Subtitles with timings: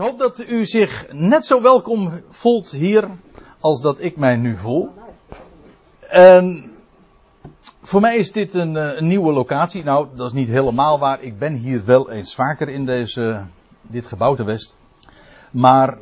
[0.00, 3.08] Ik hoop dat u zich net zo welkom voelt hier
[3.60, 4.92] als dat ik mij nu voel.
[6.00, 6.72] En
[7.82, 9.84] voor mij is dit een, eh, een, nieuwe locatie.
[9.84, 11.22] Nou, dat is niet helemaal waar.
[11.22, 13.44] Ik ben hier wel eens vaker in deze,
[13.82, 14.76] dit gebouw te West.
[15.50, 15.98] Maar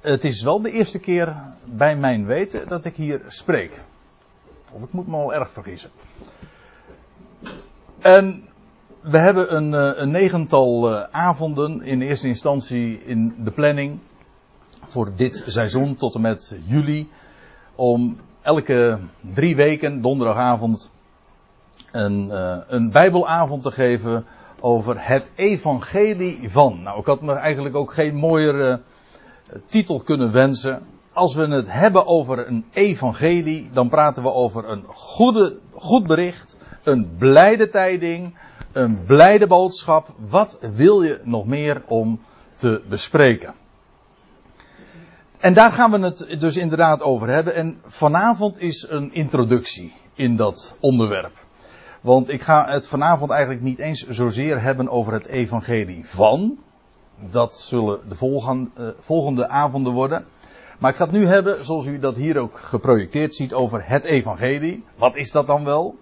[0.00, 3.80] het is wel de eerste keer bij mijn weten dat ik hier spreek.
[4.72, 5.90] Of ik moet me al erg vergissen.
[7.98, 8.48] En
[9.04, 13.98] we hebben een, eh, een negental uh, avonden in eerste instantie in de planning
[14.84, 17.10] voor dit seizoen tot en met juli.
[17.74, 18.98] Om elke
[19.34, 20.90] drie weken, donderdagavond,
[21.92, 24.24] een, uh, een Bijbelavond te geven
[24.60, 26.82] over het evangelie van.
[26.82, 28.80] Nou, ik had me eigenlijk ook geen mooiere
[29.66, 30.82] titel kunnen wensen.
[31.12, 36.56] Als we het hebben over een evangelie, dan praten we over een goede, goed bericht,
[36.84, 38.36] een blijde tijding,
[38.72, 40.08] een blijde boodschap.
[40.16, 42.20] Wat wil je nog meer om
[42.54, 43.54] te bespreken?
[45.38, 47.54] En daar gaan we het dus inderdaad over hebben.
[47.54, 51.32] En vanavond is een introductie in dat onderwerp.
[52.00, 56.58] Want ik ga het vanavond eigenlijk niet eens zozeer hebben over het evangelie van.
[57.30, 60.24] Dat zullen de volgende, uh, volgende avonden worden.
[60.78, 64.04] Maar ik ga het nu hebben, zoals u dat hier ook geprojecteerd ziet, over het
[64.04, 64.84] evangelie.
[64.96, 65.96] Wat is dat dan wel?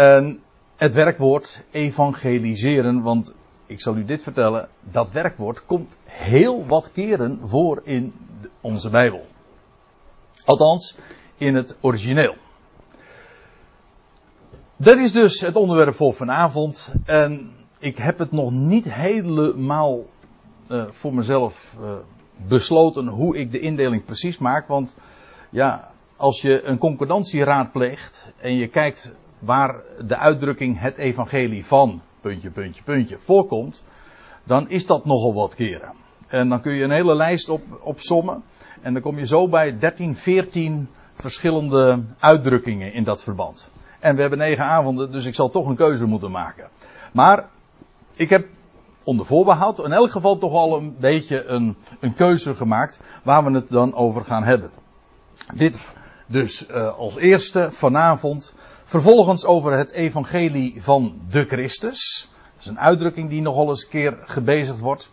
[0.00, 0.42] En
[0.76, 3.34] het werkwoord evangeliseren, want
[3.66, 8.12] ik zal u dit vertellen, dat werkwoord komt heel wat keren voor in
[8.60, 9.26] onze Bijbel.
[10.44, 10.96] Althans,
[11.36, 12.34] in het origineel.
[14.76, 16.92] Dat is dus het onderwerp voor vanavond.
[17.04, 20.04] En ik heb het nog niet helemaal
[20.68, 21.92] uh, voor mezelf uh,
[22.36, 24.68] besloten hoe ik de indeling precies maak.
[24.68, 24.96] Want
[25.50, 29.74] ja, als je een concordantie raadpleegt en je kijkt waar
[30.06, 33.84] de uitdrukking het evangelie van puntje, puntje, puntje voorkomt,
[34.44, 35.92] dan is dat nogal wat keren.
[36.26, 38.42] En dan kun je een hele lijst op, opsommen.
[38.80, 43.70] En dan kom je zo bij 13, 14 verschillende uitdrukkingen in dat verband.
[43.98, 46.68] En we hebben negen avonden, dus ik zal toch een keuze moeten maken.
[47.12, 47.48] Maar
[48.14, 48.46] ik heb
[49.02, 53.50] onder voorbehoud in elk geval toch al een beetje een, een keuze gemaakt waar we
[53.50, 54.70] het dan over gaan hebben.
[55.54, 55.84] Dit
[56.26, 58.54] dus uh, als eerste vanavond
[58.90, 62.30] Vervolgens over het evangelie van de Christus.
[62.32, 65.10] Dat is een uitdrukking die nogal eens een keer gebezigd wordt.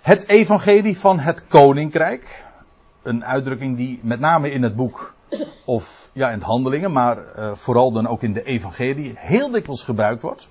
[0.00, 2.44] Het evangelie van het koninkrijk.
[3.02, 5.14] Een uitdrukking die met name in het boek
[5.64, 9.82] of ja, in het handelingen, maar uh, vooral dan ook in de evangelie heel dikwijls
[9.82, 10.48] gebruikt wordt.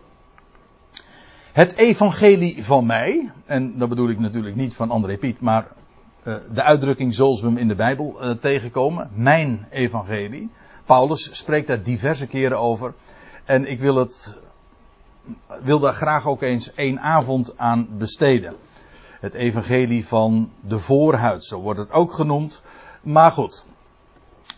[1.52, 5.68] Het evangelie van mij, en dat bedoel ik natuurlijk niet van André Piet, maar
[6.24, 9.10] uh, de uitdrukking zoals we hem in de Bijbel uh, tegenkomen.
[9.14, 10.50] Mijn evangelie.
[10.86, 12.94] Paulus spreekt daar diverse keren over.
[13.46, 14.38] En ik wil, het,
[15.64, 18.56] wil daar graag ook eens één avond aan besteden.
[19.20, 22.62] Het evangelie van de voorhuid, zo wordt het ook genoemd.
[23.02, 23.66] Maar goed,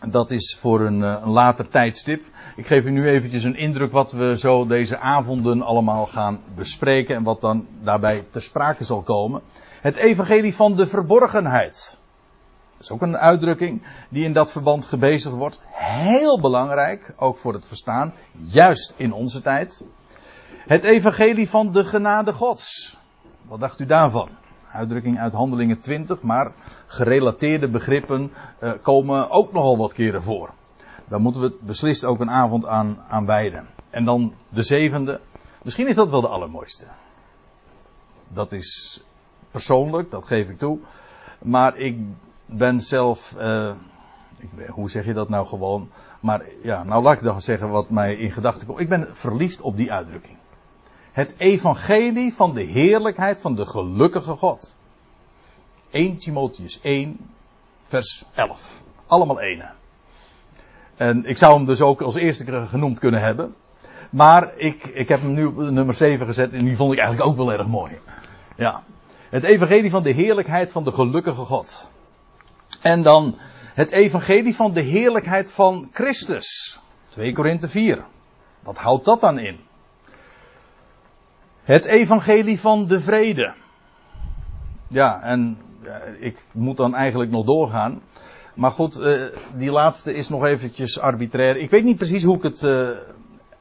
[0.06, 2.24] dat is voor een, eh, een later tijdstip.
[2.56, 7.16] Ik geef u nu eventjes een indruk wat we zo deze avonden allemaal gaan bespreken
[7.16, 9.42] en wat dan daarbij ter sprake zal komen.
[9.80, 11.97] Het evangelie van de verborgenheid.
[12.78, 15.60] Dat is ook een uitdrukking die in dat verband gebezigd wordt.
[15.72, 19.84] Heel belangrijk, ook voor het verstaan, juist in onze tijd.
[20.66, 22.96] Het evangelie van de genade gods.
[23.42, 24.28] Wat dacht u daarvan?
[24.72, 26.52] Uitdrukking uit Handelingen 20, maar
[26.86, 30.50] gerelateerde begrippen uh, komen ook nogal wat keren voor.
[31.08, 33.66] Daar moeten we beslist ook een avond aan, aan wijden.
[33.90, 35.20] En dan de zevende.
[35.62, 36.84] Misschien is dat wel de allermooiste.
[38.28, 39.02] Dat is
[39.50, 40.78] persoonlijk, dat geef ik toe.
[41.38, 41.98] Maar ik
[42.48, 43.70] ben zelf, uh,
[44.38, 45.90] ik, hoe zeg je dat nou gewoon?
[46.20, 48.80] Maar ja, nou laat ik dan zeggen wat mij in gedachten komt.
[48.80, 50.36] Ik ben verliefd op die uitdrukking.
[51.12, 54.76] Het evangelie van de heerlijkheid van de gelukkige God.
[55.90, 57.30] 1 Timotheus 1,
[57.84, 58.82] vers 11.
[59.06, 59.70] Allemaal ene.
[60.96, 63.54] En ik zou hem dus ook als eerste genoemd kunnen hebben.
[64.10, 67.30] Maar ik, ik heb hem nu op nummer 7 gezet en die vond ik eigenlijk
[67.30, 67.98] ook wel erg mooi.
[68.56, 68.82] Ja.
[69.28, 71.90] Het evangelie van de heerlijkheid van de gelukkige God.
[72.80, 73.36] En dan
[73.74, 76.78] het evangelie van de heerlijkheid van Christus.
[77.08, 78.04] 2 Korinthe 4.
[78.60, 79.60] Wat houdt dat dan in?
[81.62, 83.54] Het evangelie van de vrede.
[84.88, 85.58] Ja, en
[86.18, 88.00] ik moet dan eigenlijk nog doorgaan.
[88.54, 89.22] Maar goed, uh,
[89.56, 91.56] die laatste is nog eventjes arbitrair.
[91.56, 92.88] Ik weet niet precies hoe ik het uh,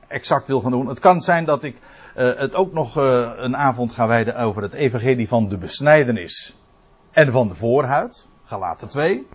[0.08, 0.88] exact wil gaan doen.
[0.88, 1.80] Het kan zijn dat ik
[2.16, 6.56] het ook nog een avond ga wijden over het evangelie van de besnijdenis
[7.12, 8.28] en van de voorhuid.
[8.48, 9.28] Galaten 2.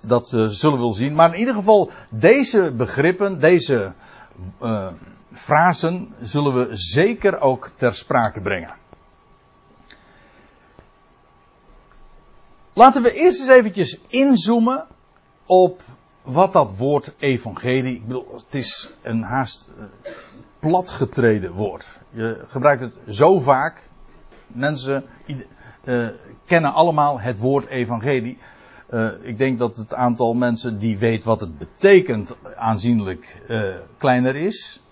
[0.00, 1.14] Dat uh, zullen we wel zien.
[1.14, 3.92] Maar in ieder geval, deze begrippen, deze
[4.62, 4.88] uh,
[5.32, 8.74] frasen, zullen we zeker ook ter sprake brengen.
[12.72, 14.86] Laten we eerst eens eventjes inzoomen
[15.46, 15.82] op
[16.22, 20.12] wat dat woord evangelie, ik bedoel, het is een haast eh,
[20.58, 22.00] platgetreden woord.
[22.10, 23.88] Je gebruikt het zo vaak.
[24.46, 25.04] Mensen
[25.86, 26.06] uh,
[26.46, 28.38] kennen allemaal het woord evangelie.
[28.90, 34.36] Uh, ik denk dat het aantal mensen die weet wat het betekent aanzienlijk uh, kleiner
[34.36, 34.82] is.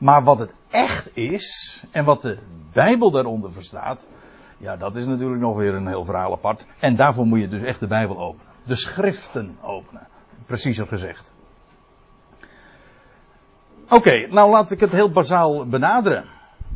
[0.00, 2.38] Maar wat het echt is en wat de
[2.72, 4.06] Bijbel daaronder verstaat,
[4.58, 6.64] ja, dat is natuurlijk nog weer een heel verhaal apart.
[6.80, 8.46] En daarvoor moet je dus echt de Bijbel openen.
[8.66, 10.06] De schriften openen,
[10.46, 11.32] preciezer gezegd.
[13.88, 16.24] Oké, nou laat ik het heel bazaal benaderen.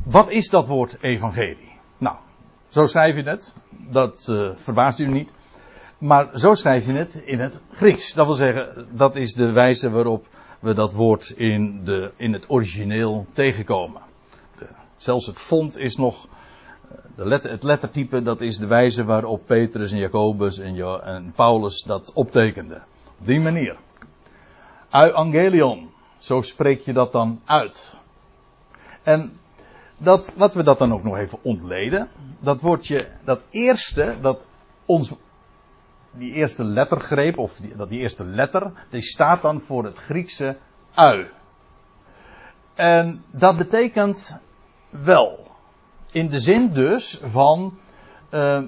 [0.03, 1.79] Wat is dat woord evangelie?
[1.99, 2.17] Nou,
[2.75, 3.55] zo schrijf je het.
[3.71, 5.32] Dat uh, verbaast u niet.
[5.99, 8.12] Maar zo schrijf je het in het Grieks.
[8.12, 10.26] Dat wil zeggen, dat is de wijze waarop
[10.61, 14.03] we dat woord in, de, in het origineel tegenkomen.
[14.59, 14.67] De,
[14.97, 16.29] zelfs het font is nog.
[16.88, 21.32] Eh, de letter, het lettertype, dat is de wijze waarop Petrus en Jacobus en, en
[21.35, 22.85] Paulus dat optekenden.
[23.19, 23.77] Op die manier.
[24.91, 25.91] Euangelion.
[26.19, 27.94] Zo spreek je dat dan uit.
[29.03, 29.38] En
[29.99, 32.08] dat, laten we dat dan ook nog even ontleden.
[32.41, 34.44] Dat woordje, dat eerste, dat
[34.85, 35.12] ons,
[36.11, 40.56] die eerste lettergreep, of die, dat die eerste letter, die staat dan voor het Griekse
[40.94, 41.31] ui.
[42.75, 44.38] En dat betekent
[44.91, 45.46] wel.
[46.11, 47.79] In de zin dus van,
[48.31, 48.62] uh,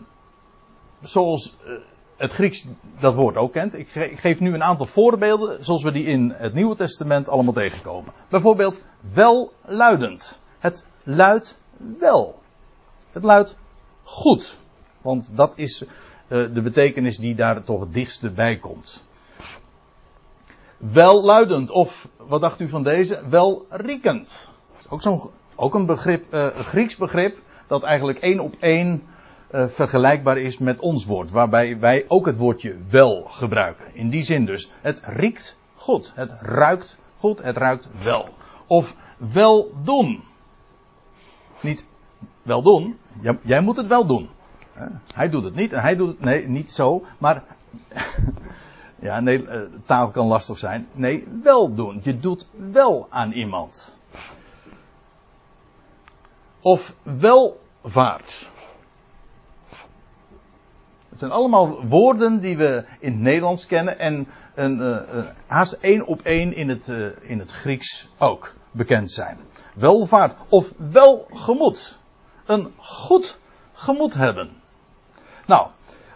[1.00, 1.73] zoals uh,
[2.17, 2.64] het Grieks
[2.99, 3.75] dat woord ook kent.
[3.75, 8.12] Ik geef nu een aantal voorbeelden zoals we die in het Nieuwe Testament allemaal tegenkomen.
[8.28, 8.81] Bijvoorbeeld
[9.12, 10.40] welluidend.
[10.58, 11.58] Het luidt
[11.99, 12.43] wel.
[13.12, 13.56] Het luidt
[14.03, 14.56] goed.
[15.00, 15.88] Want dat is uh,
[16.29, 19.05] de betekenis die daar toch het dichtste bij komt.
[20.76, 23.23] Welluidend, of wat dacht u van deze?
[23.29, 24.49] Welriekend.
[24.88, 29.02] Ook, zo'n, ook een begrip, een Grieks begrip, dat eigenlijk één op één
[29.50, 31.31] uh, vergelijkbaar is met ons woord.
[31.31, 33.85] Waarbij wij ook het woordje wel gebruiken.
[33.93, 34.70] In die zin dus.
[34.81, 36.12] Het riekt goed.
[36.14, 37.43] Het ruikt goed.
[37.43, 38.29] Het ruikt wel.
[38.67, 40.25] Of wel doen.
[41.67, 41.85] Niet
[42.43, 42.99] wel doen.
[43.21, 44.29] Jij, jij moet het wel doen.
[45.15, 46.21] Hij doet het niet en hij doet het.
[46.21, 47.05] Nee, niet zo.
[47.19, 47.45] Maar.
[49.09, 50.89] ja, nee, eh, taal kan lastig zijn.
[50.93, 52.01] Nee, wel doen.
[52.03, 53.95] Je doet wel aan iemand.
[56.61, 58.49] Of welvaart.
[61.09, 66.06] Het zijn allemaal woorden die we in het Nederlands kennen en een, uh, haast één
[66.06, 69.38] op één in het, uh, in het Grieks ook bekend zijn.
[69.75, 71.99] Welvaart of welgemoed.
[72.47, 73.38] Een goed
[73.73, 74.50] gemoed hebben.
[75.47, 75.69] Nou,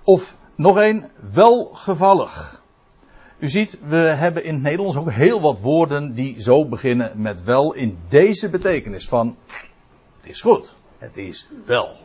[0.04, 2.62] of nog één, welgevallig.
[3.38, 7.44] U ziet, we hebben in het Nederlands ook heel wat woorden die zo beginnen met
[7.44, 9.36] wel in deze betekenis van
[10.20, 11.96] het is goed, het is wel.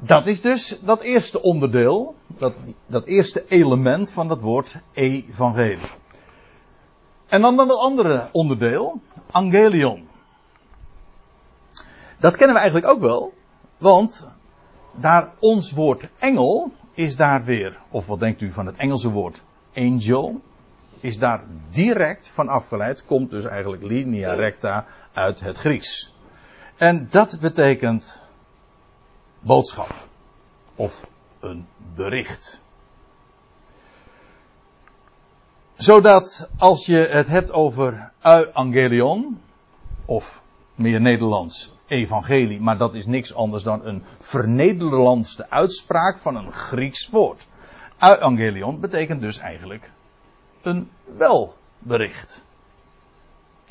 [0.00, 2.54] Dat is dus dat eerste onderdeel, dat,
[2.86, 5.90] dat eerste element van dat woord evangelie.
[7.26, 9.00] En dan dan het andere onderdeel,
[9.30, 10.08] angelion.
[12.18, 13.32] Dat kennen we eigenlijk ook wel,
[13.78, 14.26] want
[14.94, 19.42] daar ons woord engel is daar weer, of wat denkt u van het Engelse woord
[19.74, 20.40] angel,
[21.00, 26.14] is daar direct van afgeleid, komt dus eigenlijk linea recta uit het Grieks.
[26.76, 28.22] En dat betekent
[29.40, 29.94] boodschap
[30.74, 31.06] of
[31.40, 32.60] een bericht.
[35.74, 39.40] Zodat als je het hebt over euangelion,
[40.04, 40.42] of
[40.74, 47.08] meer Nederlands evangelie, maar dat is niks anders dan een vernederlandste uitspraak van een Grieks
[47.08, 47.46] woord.
[48.00, 49.90] Euangelion betekent dus eigenlijk
[50.62, 52.44] een welbericht.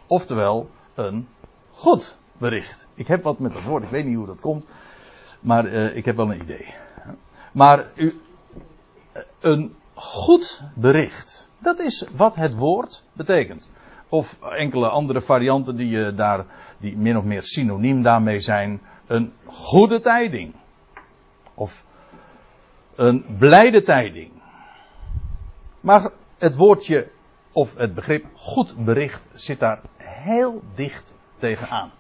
[0.07, 1.27] Oftewel een
[1.71, 2.87] goed bericht.
[2.93, 4.65] Ik heb wat met dat woord, ik weet niet hoe dat komt.
[5.47, 6.73] Maar uh, ik heb wel een idee.
[7.51, 8.13] Maar uh,
[9.39, 11.49] een goed bericht.
[11.59, 13.71] Dat is wat het woord betekent.
[14.09, 16.45] Of enkele andere varianten die, je daar,
[16.77, 18.81] die min of meer synoniem daarmee zijn.
[19.05, 20.53] Een goede tijding.
[21.53, 21.85] Of
[22.95, 24.31] een blijde tijding.
[25.79, 27.09] Maar het woordje
[27.51, 31.91] of het begrip goed bericht zit daar heel dicht tegenaan.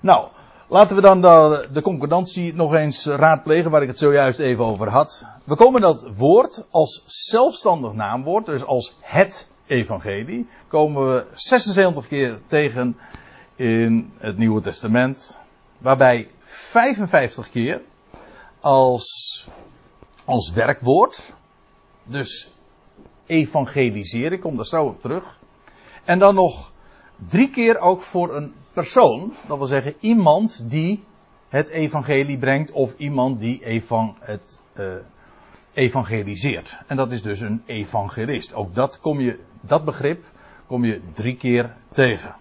[0.00, 0.28] Nou,
[0.70, 5.26] Laten we dan de, concordantie nog eens raadplegen, waar ik het zojuist even over had.
[5.44, 12.38] We komen dat woord als zelfstandig naamwoord, dus als het evangelie, komen we 76 keer
[12.46, 12.96] tegen
[13.56, 15.38] in het Nieuwe Testament.
[15.78, 17.80] Waarbij 55 keer
[18.60, 19.48] als,
[20.24, 21.32] als werkwoord,
[22.04, 22.52] dus
[23.26, 25.38] evangeliseren, ik kom daar zo op terug.
[26.04, 26.72] En dan nog
[27.26, 31.04] drie keer ook voor een persoon, dat wil zeggen iemand die
[31.48, 33.82] het evangelie brengt of iemand die
[34.20, 34.94] het uh,
[35.72, 36.78] evangeliseert.
[36.86, 38.54] En dat is dus een evangelist.
[38.54, 40.24] Ook dat, kom je, dat begrip
[40.66, 42.34] kom je drie keer tegen.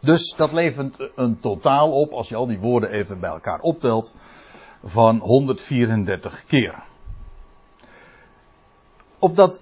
[0.00, 4.12] Dus dat levert een totaal op, als je al die woorden even bij elkaar optelt,
[4.84, 6.82] van 134 keer.
[9.18, 9.60] Op dat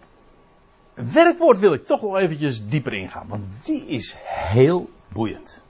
[1.05, 5.63] werkwoord wil ik toch wel eventjes dieper ingaan, want die is heel boeiend.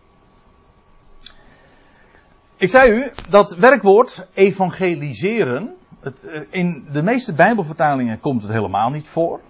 [2.56, 8.90] Ik zei u dat werkwoord evangeliseren, het, eh, in de meeste Bijbelvertalingen komt het helemaal
[8.90, 9.40] niet voor.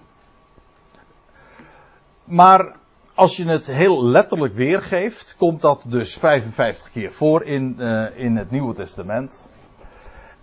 [2.25, 2.73] Maar
[3.15, 8.37] als je het heel letterlijk weergeeft, komt dat dus 55 keer voor in, uh, in
[8.37, 9.49] het Nieuwe Testament.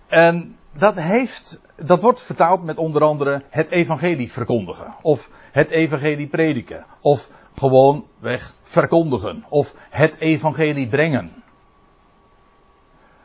[0.08, 4.94] En dat heeft, dat wordt vertaald met onder andere het evangelie verkondigen.
[5.02, 6.84] Of het evangelie prediken.
[7.00, 9.44] Of gewoon weg verkondigen.
[9.48, 11.32] Of het evangelie brengen.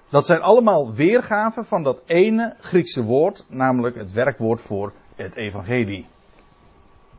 [0.09, 6.07] Dat zijn allemaal weergaven van dat ene Griekse woord, namelijk het werkwoord voor het evangelie.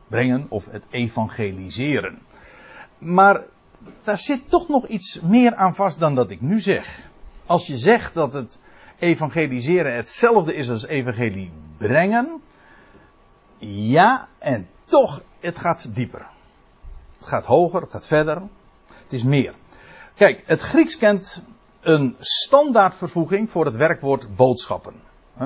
[0.07, 2.19] Brengen of het evangeliseren.
[2.97, 3.43] Maar
[4.03, 7.09] daar zit toch nog iets meer aan vast dan dat ik nu zeg.
[7.45, 8.59] Als je zegt dat het
[8.99, 12.41] evangeliseren hetzelfde is als evangelie brengen.
[13.59, 16.25] Ja, en toch, het gaat dieper.
[17.17, 18.41] Het gaat hoger, het gaat verder.
[19.03, 19.53] Het is meer.
[20.15, 21.43] Kijk, het Grieks kent
[21.81, 24.93] een standaardvervoeging voor het werkwoord boodschappen.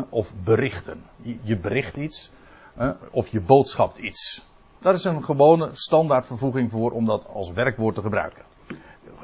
[0.09, 1.03] Of berichten.
[1.43, 2.31] Je bericht iets.
[3.11, 4.45] Of je boodschapt iets.
[4.79, 8.43] Daar is een gewone standaardvervoeging voor om dat als werkwoord te gebruiken.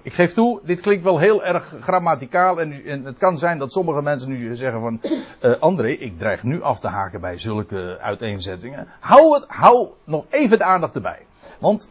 [0.07, 3.71] Ik geef toe, dit klinkt wel heel erg grammaticaal en, en het kan zijn dat
[3.71, 5.01] sommige mensen nu zeggen van,
[5.41, 8.87] uh, André, ik dreig nu af te haken bij zulke uiteenzettingen.
[8.99, 11.25] Hou het, hou nog even de aandacht erbij.
[11.59, 11.89] Want,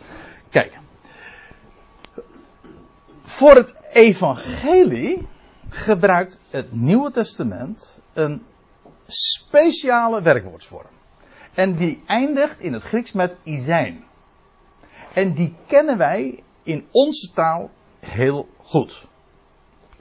[0.51, 0.79] kijk,
[3.23, 5.27] voor het evangelie
[5.69, 8.43] gebruikt het Nieuwe Testament een
[9.07, 10.91] speciale werkwoordsvorm.
[11.55, 14.05] En die eindigt in het Grieks met izijn.
[15.13, 17.71] En die kennen wij in onze taal
[18.09, 19.07] heel goed.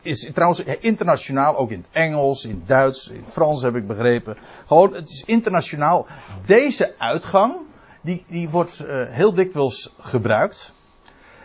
[0.01, 3.87] Is trouwens internationaal, ook in het Engels, in het Duits, in het Frans heb ik
[3.87, 4.37] begrepen.
[4.65, 6.05] Gewoon, het is internationaal.
[6.45, 7.55] Deze uitgang,
[8.01, 10.73] die, die wordt uh, heel dikwijls gebruikt.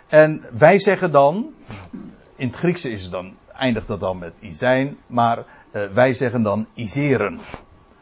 [0.09, 1.55] En wij zeggen dan,
[2.37, 6.43] in het Griekse is het dan, eindigt dat dan met izijn, maar uh, wij zeggen
[6.43, 7.41] dan iseren.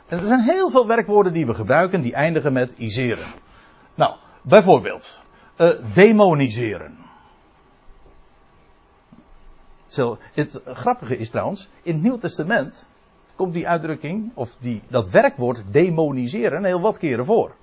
[0.06, 3.26] En er zijn heel veel werkwoorden die we gebruiken die eindigen met iseren.
[3.94, 5.20] Nou, bijvoorbeeld,
[5.56, 6.96] uh, demoniseren.
[9.88, 12.86] Zo, het grappige is trouwens, in het Nieuw Testament
[13.34, 17.54] komt die uitdrukking, of die, dat werkwoord demoniseren, heel wat keren voor.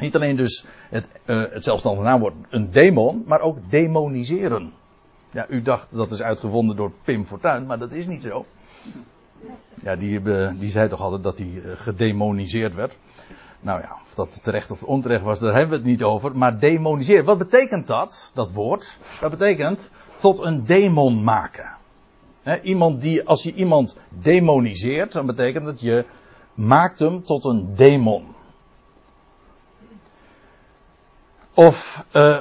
[0.00, 4.72] Niet alleen dus het, uh, het zelfstandige naamwoord een demon, maar ook demoniseren.
[5.30, 8.46] Ja, u dacht dat is uitgevonden door Pim Fortuyn, maar dat is niet zo.
[9.82, 10.22] Ja, die,
[10.58, 12.98] die zei toch altijd dat hij eh, gedemoniseerd werd.
[13.60, 16.36] Nou ja, of dat terecht of onterecht was, daar hebben we het niet over.
[16.36, 18.98] Maar demoniseren, wat betekent dat, dat woord?
[19.20, 19.90] Dat betekent
[20.22, 21.76] tot een demon maken.
[22.62, 26.04] iemand die, als je iemand demoniseert, dan betekent dat je
[26.54, 28.34] maakt hem tot een demon.
[31.54, 32.38] Of, uh,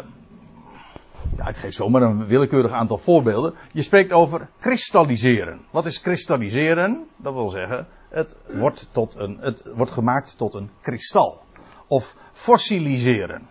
[1.38, 3.54] ja, ik geef zomaar een willekeurig aantal voorbeelden.
[3.74, 5.62] Je spreekt over kristalliseren.
[5.72, 7.08] Wat is kristalliseren?
[7.18, 11.42] Dat wil zeggen, het wordt, tot een, het wordt gemaakt tot een kristal.
[11.88, 13.48] Of fossiliseren.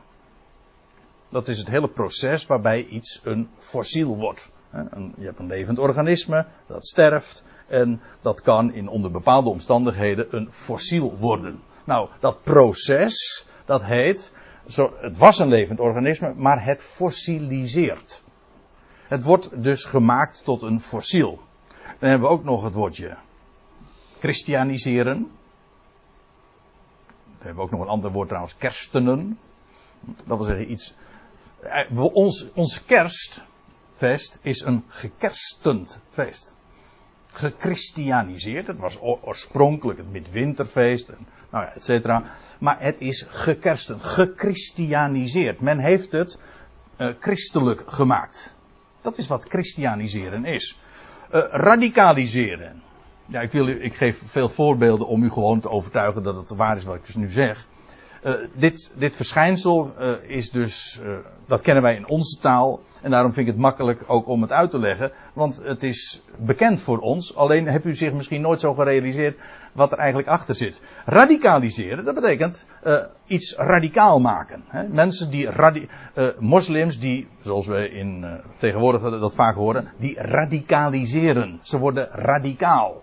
[1.31, 4.51] Dat is het hele proces waarbij iets een fossiel wordt.
[5.17, 7.45] Je hebt een levend organisme, dat sterft.
[7.67, 11.61] En dat kan in onder bepaalde omstandigheden een fossiel worden.
[11.85, 14.33] Nou, dat proces, dat heet,
[14.69, 18.23] zo, het was een levend organisme, maar het fossiliseert.
[19.09, 21.41] Het wordt dus gemaakt tot een fossiel.
[21.99, 23.17] Dan hebben we ook nog het woordje
[24.19, 25.19] christianiseren.
[27.25, 29.39] Dan hebben we ook nog een ander woord trouwens, kerstenen.
[30.25, 30.95] Dat wil zeggen iets
[31.63, 36.57] eh, ons, onze kerstfeest is een gekerstend feest.
[37.33, 38.67] Gechristianiseerd.
[38.67, 41.09] Het was oorspronkelijk het midwinterfeest.
[41.09, 42.25] En, nou ja, et cetera.
[42.59, 45.61] Maar het is gekersten, gechristianiseerd.
[45.61, 46.39] Men heeft het
[46.99, 48.57] uh, christelijk gemaakt.
[49.01, 50.79] Dat is wat christianiseren is.
[51.33, 52.83] Uh, radicaliseren.
[53.27, 56.77] Ja, ik, wil ik geef veel voorbeelden om u gewoon te overtuigen dat het waar
[56.77, 57.67] is wat ik dus nu zeg.
[58.25, 61.13] Uh, dit, dit verschijnsel uh, is dus, uh,
[61.47, 62.81] dat kennen wij in onze taal.
[63.03, 65.13] En daarom vind ik het makkelijk ook om het uit te leggen.
[65.33, 67.37] Want het is bekend voor ons.
[67.37, 69.39] Alleen hebt u zich misschien nooit zo gerealiseerd
[69.73, 70.81] wat er eigenlijk achter zit.
[71.05, 72.67] Radicaliseren, dat betekent
[73.27, 74.65] iets radicaal maken.
[74.69, 74.89] Hè?
[74.89, 75.89] Mensen die, radi
[76.39, 81.59] moslims die, zoals we in, tegenwoordig dat vaak horen, die radicaliseren.
[81.63, 83.03] Ze worden radicaal.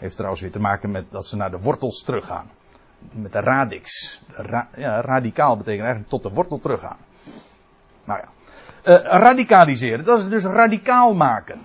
[0.00, 2.50] Heeft trouwens weer te maken met dat ze naar de wortels teruggaan.
[3.12, 4.20] Met de radix.
[4.76, 6.96] ja, radicaal betekent eigenlijk tot de wortel teruggaan.
[8.04, 8.28] Nou ja.
[8.92, 11.60] Uh, radicaliseren, dat is dus radicaal maken.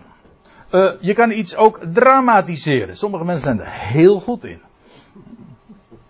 [0.72, 2.96] Uh, je kan iets ook dramatiseren.
[2.96, 4.62] Sommige mensen zijn er heel goed in.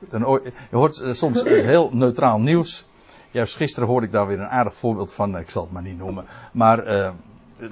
[0.09, 2.87] Je hoort uh, soms heel neutraal nieuws.
[3.31, 5.37] Juist gisteren hoorde ik daar weer een aardig voorbeeld van.
[5.37, 6.25] Ik zal het maar niet noemen.
[6.51, 7.13] Maar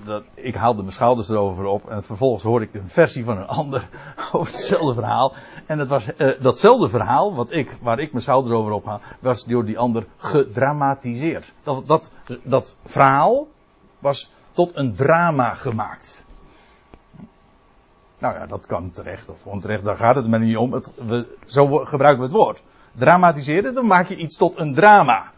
[0.06, 3.48] dat, ik haalde mijn schouders erover op en vervolgens hoorde ik een versie van een
[3.48, 3.90] ander
[4.32, 5.34] over hetzelfde verhaal.
[5.66, 9.46] En dat was uh, datzelfde verhaal, wat ik, waar ik mijn schouders over ophaal, was
[9.46, 11.54] door die ander gedramatiseerd.
[11.63, 12.12] Dat, dat,
[12.44, 13.48] dat verhaal
[14.00, 16.25] was tot een drama gemaakt.
[18.18, 20.82] Nou ja, dat kan terecht of onterecht, daar gaat het me niet om.
[20.96, 22.63] We, zo gebruiken we het woord.
[22.92, 25.33] Dramatiseren, dan maak je iets tot een drama.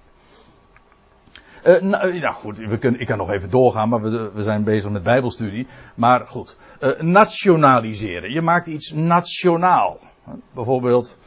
[1.66, 4.64] Uh, nou, nou, goed, we kunnen, ik kan nog even doorgaan, maar we, we zijn
[4.64, 5.68] bezig met Bijbelstudie.
[5.96, 8.32] Maar goed, uh, nationaliseren.
[8.32, 10.00] Je maakt iets nationaal.
[10.54, 11.18] Bijvoorbeeld,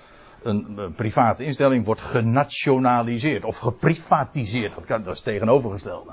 [0.42, 4.74] een, private instelling wordt genationaliseerd of geprivatiseerd.
[4.74, 6.12] Dat, kan, dat is tegenovergestelde.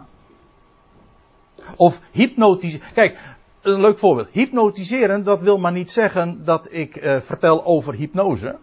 [1.76, 2.88] Of hypnotiseren.
[2.94, 3.18] Kijk,
[3.62, 4.28] een leuk voorbeeld.
[4.32, 8.58] Hypnotiseren, dat wil maar niet zeggen dat ik vertel over hypnose.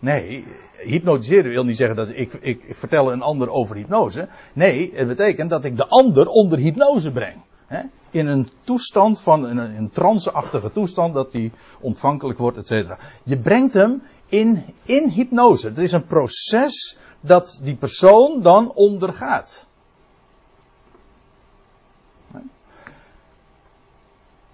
[0.00, 0.44] Nee,
[0.78, 4.28] hypnotiseren wil niet zeggen dat ik, ik, vertel een ander over hypnose.
[4.52, 7.36] Nee, het betekent dat ik de ander onder hypnose breng.
[7.66, 7.82] Hè?
[8.10, 12.98] In een toestand van, een, een tranceachtige toestand, dat die ontvankelijk wordt, et cetera.
[13.22, 15.66] Je brengt hem in, in hypnose.
[15.66, 19.68] Het is een proces dat die persoon dan ondergaat.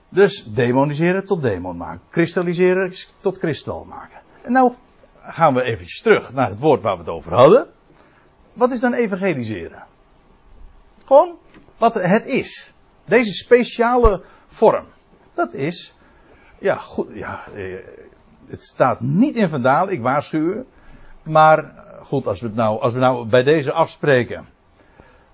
[0.09, 2.01] Dus demoniseren tot demon maken.
[2.11, 4.21] Kristalliseren tot kristal maken.
[4.43, 4.73] En nou
[5.27, 7.67] gaan we eventjes terug naar het woord waar we het over hadden.
[8.53, 9.85] Wat is dan evangeliseren?
[11.05, 11.39] Gewoon
[11.77, 12.73] wat het is.
[13.05, 14.87] Deze speciale vorm.
[15.35, 15.95] Dat is,
[16.59, 17.75] ja, goed, ja, eh,
[18.47, 20.67] het staat niet in vandaal, ik waarschuw u.
[21.23, 21.73] Maar
[22.03, 24.49] goed, als we, het nou, als we nou bij deze afspreken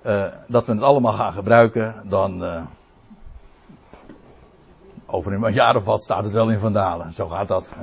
[0.07, 2.63] uh, dat we het allemaal gaan gebruiken, dan uh,
[5.07, 7.13] over een jaar of wat staat het wel in vandalen.
[7.13, 7.75] Zo gaat dat.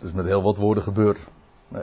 [0.00, 1.18] Dus met heel wat woorden gebeurt.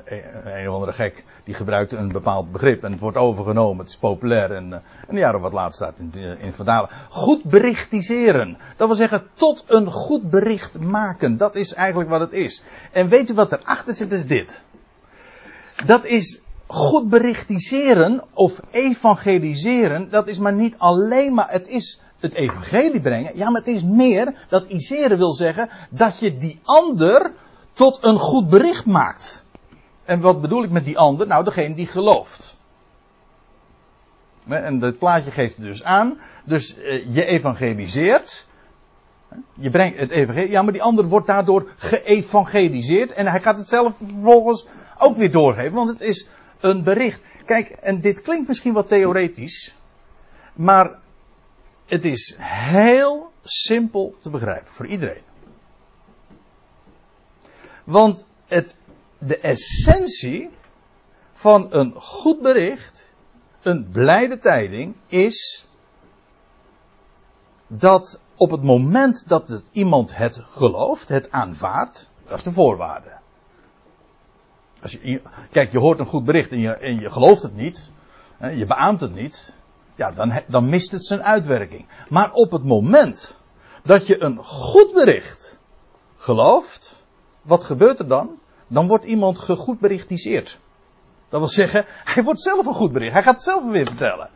[0.06, 3.80] Een, of andere gek die gebruikt een bepaald begrip en het wordt overgenomen.
[3.80, 6.90] Het is populair en, en een jaar of wat later staat in, in Vandalen.
[7.10, 8.58] Goed berichtiseren.
[8.78, 11.38] Dat wil zeggen tot een goed bericht maken.
[11.38, 12.64] Dat is eigenlijk wat het is.
[12.92, 14.62] En weet u wat erachter zit is dit.
[15.86, 20.10] Dat is goed berichtiseren of evangeliseren.
[20.10, 23.38] Dat is maar niet alleen maar, het is het evangelie brengen.
[23.38, 27.32] Ja, maar het is meer dat iseren wil zeggen dat je die ander
[27.78, 29.46] tot een goed bericht maakt.
[30.04, 31.28] En wat bedoel ik met die ander?
[31.28, 32.56] Nou, degene die gelooft.
[34.48, 36.20] En het plaatje geeft dus aan.
[36.46, 38.48] Dus eh, je evangeliseert.
[39.54, 40.50] Je brengt het evangelie.
[40.50, 43.12] Ja, maar die ander wordt daardoor geëvangeliseerd.
[43.12, 45.74] En hij gaat het zelf vervolgens ook weer doorgeven.
[45.74, 46.28] Want het is
[46.60, 47.22] een bericht.
[47.46, 49.76] Kijk, en dit klinkt misschien wat theoretisch.
[50.54, 51.00] Maar
[51.86, 55.27] het is heel simpel te begrijpen voor iedereen.
[57.88, 58.76] Want het,
[59.18, 60.50] de essentie
[61.34, 63.10] van een goed bericht,
[63.62, 65.68] een blijde tijding, is
[67.68, 73.12] dat op het moment dat het, iemand het gelooft, het aanvaardt, dat is de voorwaarde.
[74.82, 75.22] Als je,
[75.52, 77.92] kijk, je hoort een goed bericht en je, en je gelooft het niet,
[78.40, 79.58] je beaamt het niet,
[79.96, 81.88] ja, dan, dan mist het zijn uitwerking.
[82.10, 83.38] Maar op het moment
[83.84, 85.60] dat je een goed bericht
[86.18, 86.87] gelooft,
[87.48, 88.40] wat gebeurt er dan?
[88.68, 90.60] Dan wordt iemand gegoedberichtiseerd.
[91.30, 93.14] Dat wil zeggen, hij wordt zelf een goed bericht.
[93.14, 94.30] Hij gaat het zelf weer vertellen.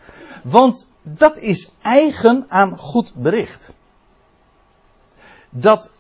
[0.44, 3.74] Want dat is eigen aan goed bericht.
[5.50, 5.94] Dat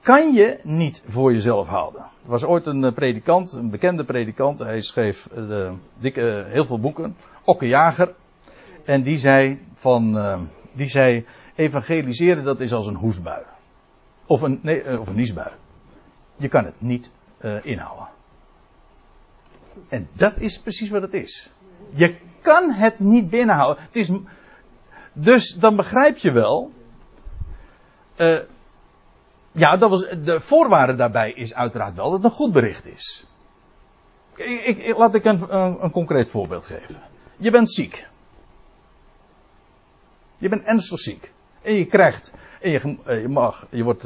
[0.00, 2.00] kan je niet voor jezelf houden.
[2.00, 4.58] Er was ooit een eh, predikant, een bekende predikant.
[4.58, 7.16] Hij schreef eh, dikke, heel veel boeken.
[7.44, 8.14] Okke Jager.
[8.84, 10.18] En die zei van,
[10.72, 13.42] die zei, evangeliseren dat is als een hoesbui.
[14.26, 15.50] Of een, nee, of een niesbui
[16.38, 18.08] je kan het niet uh, inhouden.
[19.88, 21.50] En dat is precies wat het is.
[21.90, 23.84] Je kan het niet binnenhouden.
[23.84, 24.10] Het is,
[25.12, 26.72] dus dan begrijp je wel.
[28.16, 28.38] Uh,
[29.52, 33.26] Ja, dat was, de voorwaarde daarbij is uiteraard wel dat het een goed bericht is.
[34.36, 37.02] Ik, laat ik een, een, een concreet voorbeeld geven.
[37.36, 38.06] Je bent ziek.
[40.36, 41.32] Je bent ernstig ziek.
[41.62, 44.04] En je krijgt, en je, eh, je, mag, je wordt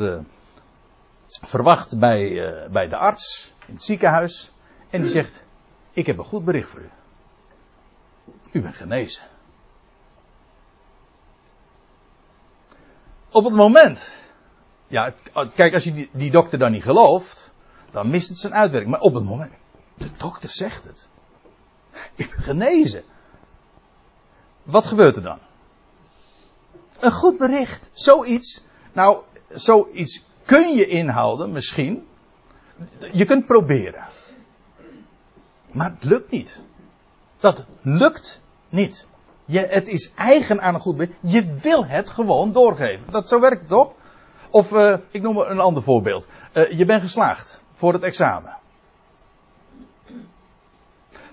[1.43, 4.53] verwacht bij, uh, bij de arts in het ziekenhuis.
[4.91, 5.45] En die zegt:
[5.93, 6.91] Ik heb een goed bericht voor u.
[8.53, 9.23] U bent genezen.
[13.31, 14.13] Op het moment.
[14.87, 15.15] Ja,
[15.55, 17.53] kijk, als je die, die dokter dan niet gelooft,
[17.91, 18.93] dan mist het zijn uitwerking.
[18.93, 19.53] Maar op het moment.
[19.95, 21.09] De dokter zegt het.
[22.15, 23.05] Ik ben genezen.
[24.63, 25.39] Wat gebeurt er dan?
[26.99, 27.91] Een goed bericht.
[27.93, 28.65] Zoiets.
[28.93, 32.07] Nou, zoiets kun je inhouden, misschien.
[33.13, 34.05] Je kunt proberen.
[35.73, 36.61] Maar het lukt niet.
[37.39, 39.07] Dat lukt niet.
[39.45, 41.17] Je, het is eigen aan een goed bericht.
[41.21, 43.11] Je wil het gewoon doorgeven.
[43.11, 43.93] Dat, zo werkt toch?
[44.51, 46.27] Of, uh, ik noem een ander voorbeeld.
[46.53, 48.57] Uh, je bent geslaagd voor het examen.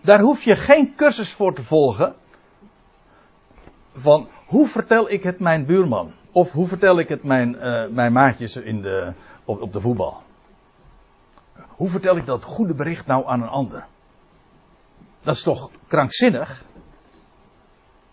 [0.01, 2.15] Daar hoef je geen cursus voor te volgen.
[3.93, 6.13] Van hoe vertel ik het mijn buurman?
[6.31, 9.13] Of hoe vertel ik het mijn, uh, mijn maatjes in de,
[9.45, 10.21] op, op de voetbal?
[11.67, 13.85] Hoe vertel ik dat goede bericht nou aan een ander?
[15.21, 16.63] Dat is toch krankzinnig?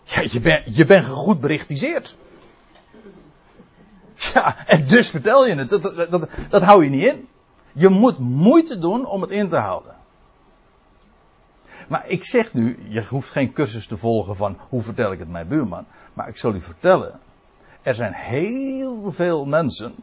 [0.03, 2.15] Ja, je bent je goed.
[4.33, 5.69] Ja, en dus vertel je het.
[5.69, 7.27] Dat, dat, dat, dat hou je niet in.
[7.73, 9.95] Je moet moeite doen om het in te houden.
[11.87, 15.29] Maar ik zeg nu, je hoeft geen cursus te volgen van hoe vertel ik het
[15.29, 15.85] mijn buurman.
[16.13, 17.19] Maar ik zal u vertellen,
[17.87, 19.95] er zijn heel veel mensen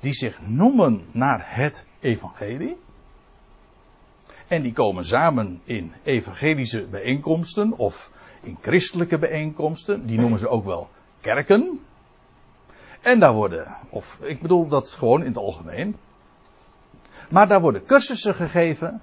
[0.00, 2.78] die zich noemen naar het evangelie.
[4.46, 8.10] En die komen samen in evangelische bijeenkomsten of
[8.42, 10.06] in christelijke bijeenkomsten.
[10.06, 11.80] Die noemen ze ook wel kerken.
[13.00, 15.96] En daar worden, of ik bedoel dat gewoon in het algemeen.
[17.30, 19.02] Maar daar worden cursussen gegeven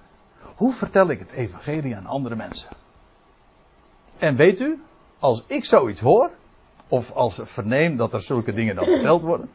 [0.55, 2.69] hoe vertel ik het evangelie aan andere mensen?
[4.17, 4.81] En weet u,
[5.19, 6.31] als ik zoiets hoor,
[6.87, 9.49] of als verneem dat er zulke dingen dan verteld worden,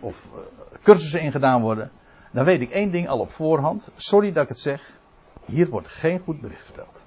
[0.00, 0.40] of uh,
[0.82, 1.90] cursussen ingedaan worden,
[2.30, 3.90] dan weet ik één ding al op voorhand.
[3.96, 4.92] Sorry dat ik het zeg,
[5.44, 7.02] hier wordt geen goed bericht verteld.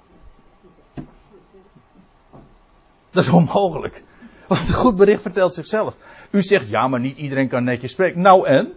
[3.10, 4.02] Dat is onmogelijk.
[4.46, 5.96] Want een goed bericht vertelt zichzelf.
[6.30, 8.20] U zegt, ja, maar niet iedereen kan netjes spreken.
[8.20, 8.72] Nou en?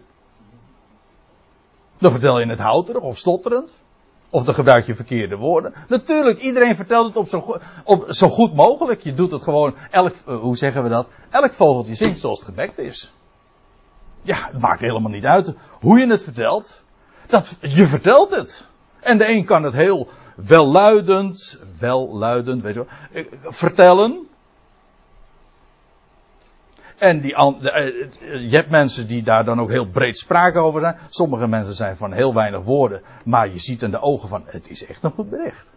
[1.98, 3.81] Dan vertel je het houterig of stotterend.
[4.34, 5.74] Of dan gebruik je verkeerde woorden.
[5.88, 9.02] Natuurlijk, iedereen vertelt het op zo, op zo goed mogelijk.
[9.02, 11.08] Je doet het gewoon, elk, uh, hoe zeggen we dat?
[11.30, 13.14] Elk vogeltje zingt zoals het gebekt is.
[14.22, 16.84] Ja, het maakt helemaal niet uit hoe je het vertelt.
[17.28, 18.66] Dat, je vertelt het.
[19.00, 24.28] En de een kan het heel welluidend, welluidend, weet je wel, eh, vertellen.
[27.02, 30.98] En die, eh, je hebt mensen die daar dan ook heel breed sprake over zijn.
[31.10, 33.02] Sommige mensen zijn van heel weinig woorden.
[33.26, 35.68] Maar je ziet in de ogen van, het is echt een goed bericht.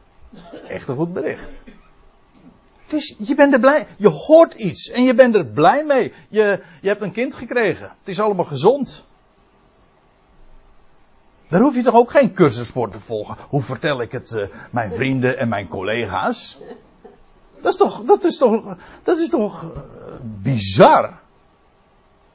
[0.68, 1.50] Echt een goed bericht.
[2.84, 6.12] Het is, je bent er blij, je hoort iets en je bent er blij mee.
[6.28, 7.92] Je, je hebt een kind gekregen.
[7.98, 9.06] Het is allemaal gezond.
[11.48, 13.37] Daar hoef je toch ook geen cursus voor te volgen.
[13.48, 16.60] Hoe vertel ik het uh, mijn vrienden en mijn collega's?
[17.64, 19.70] Dat is toch, dat is toch, dat is toch uh,
[20.20, 21.20] bizar.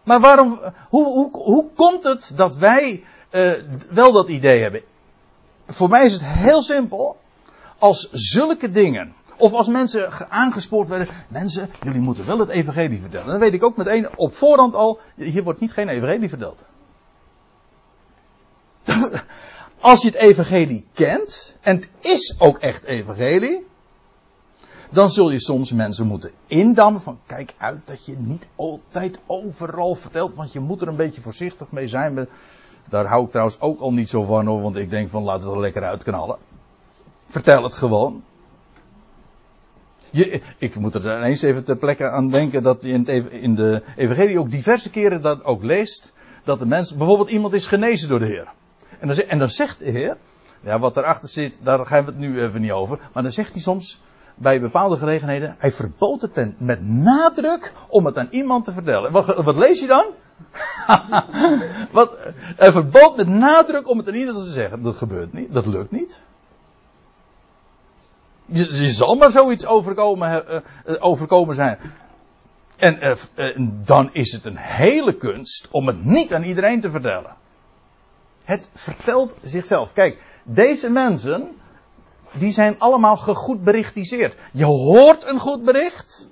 [0.04, 3.52] Maar waarom, hoe, hoe, hoe komt het dat wij uh,
[3.89, 4.82] wel dat idee hebben?
[5.68, 7.18] Voor mij is het heel simpel.
[7.78, 13.28] Als zulke dingen, of als mensen aangespoord werden, mensen, jullie moeten wel het evangelie vertellen.
[13.28, 16.63] Dan weet ik ook meteen op voorhand al, hier wordt niet geen evangelie verteld.
[19.80, 23.68] Als je het evangelie kent, en het is ook echt evangelie,
[24.89, 29.95] dan zul je soms mensen moeten indammen van kijk uit dat je niet altijd overal
[29.95, 32.28] vertelt, want je moet er een beetje voorzichtig mee zijn.
[32.89, 35.41] Daar hou ik trouwens ook al niet zo van hoor, want ik denk van laat
[35.41, 36.38] het er lekker uitknallen.
[37.28, 38.23] Vertel het gewoon.
[40.12, 43.84] Je, ik moet er ineens even ter plekke aan denken dat je in, in de
[43.95, 46.13] evangelie ook diverse keren dat ook leest.
[46.43, 48.47] Dat de mens, bijvoorbeeld iemand is genezen door de Heer.
[48.99, 50.17] En dan, en dan zegt de Heer,
[50.62, 52.99] ja wat erachter zit, daar gaan we het nu even niet over.
[53.13, 54.02] Maar dan zegt hij soms,
[54.39, 59.12] bij bepaalde gelegenheden, hij verbood het met nadruk om het aan iemand te vertellen.
[59.12, 60.06] Wat, wat lees je dan?
[61.91, 64.84] wat, hij verbood met nadruk om het aan iemand te zeggen.
[64.84, 66.21] Dat gebeurt niet, dat lukt niet.
[68.45, 70.45] Je, zal maar zoiets overkomen,
[70.86, 71.78] uh, overkomen zijn.
[72.75, 73.49] En uh,
[73.86, 77.36] dan is het een hele kunst om het niet aan iedereen te vertellen.
[78.43, 79.93] Het vertelt zichzelf.
[79.93, 81.47] Kijk, deze mensen,
[82.34, 84.38] die zijn allemaal gegoed berichtiseerd.
[84.52, 86.32] Je hoort een goed bericht.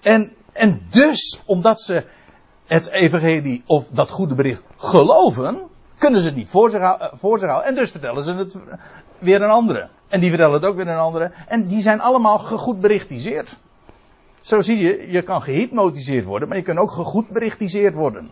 [0.00, 2.04] En, en dus, omdat ze
[2.66, 7.48] het evangelie of dat goede bericht geloven, kunnen ze het niet voor zich, voor zich
[7.48, 7.68] houden.
[7.68, 8.56] En dus vertellen ze het
[9.18, 9.88] weer een andere.
[10.08, 11.32] En die vertellen het ook weer een andere.
[11.46, 13.56] En die zijn allemaal gegoed berichtiseerd.
[14.40, 18.30] Zo zie je, je kan gehypnotiseerd worden, maar je kan ook gegoed berichtiseerd worden.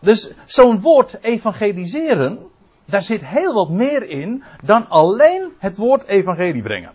[0.00, 2.47] Dus zo'n woord evangeliseren,
[2.90, 6.92] daar zit heel wat meer in dan alleen het woord evangelie brengen.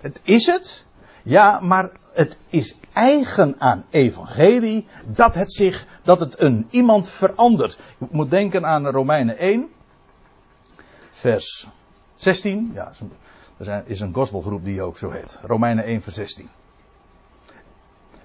[0.00, 0.84] Het is het,
[1.22, 7.78] ja, maar het is eigen aan evangelie dat het zich, dat het een iemand verandert.
[7.98, 9.68] Je moet denken aan Romeinen 1,
[11.10, 11.68] vers
[12.14, 12.70] 16.
[12.74, 12.92] Ja,
[13.56, 15.38] er is een gospelgroep die ook zo heet.
[15.42, 16.48] Romeinen 1, vers 16.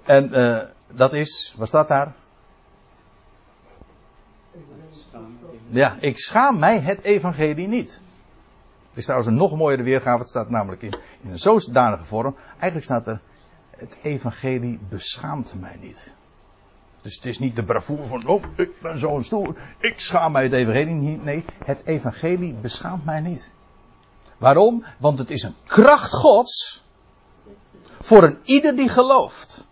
[0.04, 2.14] En eh, dat is, wat staat daar?
[5.69, 8.01] Ja, ik schaam mij het evangelie niet.
[8.89, 10.19] Het is trouwens een nog mooiere weergave.
[10.19, 12.36] Het staat namelijk in, in een zodanige vorm.
[12.51, 13.21] Eigenlijk staat er,
[13.69, 16.12] het evangelie beschaamt mij niet.
[17.01, 20.43] Dus het is niet de bravoure van, oh, ik ben zo'n stoer, ik schaam mij
[20.43, 21.23] het evangelie niet.
[21.23, 23.53] Nee, het evangelie beschaamt mij niet.
[24.38, 24.86] Waarom?
[24.97, 26.84] Want het is een kracht gods
[27.99, 29.67] voor een ieder die gelooft.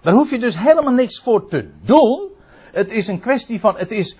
[0.00, 2.30] Daar hoef je dus helemaal niks voor te doen.
[2.72, 4.18] Het is een kwestie van, het is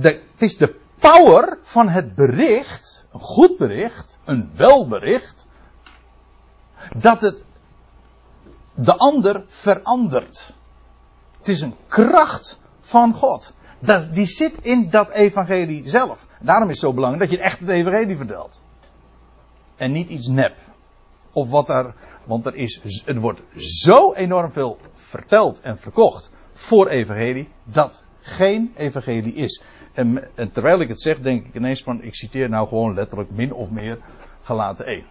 [0.00, 5.46] het is de power van het bericht, een goed bericht, een welbericht,
[6.96, 7.44] dat het
[8.74, 10.52] de ander verandert.
[11.38, 13.52] Het is een kracht van God.
[13.78, 16.26] Dat, die zit in dat evangelie zelf.
[16.40, 18.62] Daarom is het zo belangrijk dat je echt het evangelie vertelt.
[19.76, 20.56] En niet iets nep.
[21.32, 26.88] Of wat daar, want er, is, er wordt zo enorm veel verteld en verkocht voor
[26.88, 29.62] evangelie, dat geen evangelie is.
[29.92, 33.52] En, terwijl ik het zeg, denk ik ineens van, ik citeer nou gewoon letterlijk min
[33.52, 33.98] of meer
[34.42, 35.04] gelaten 1.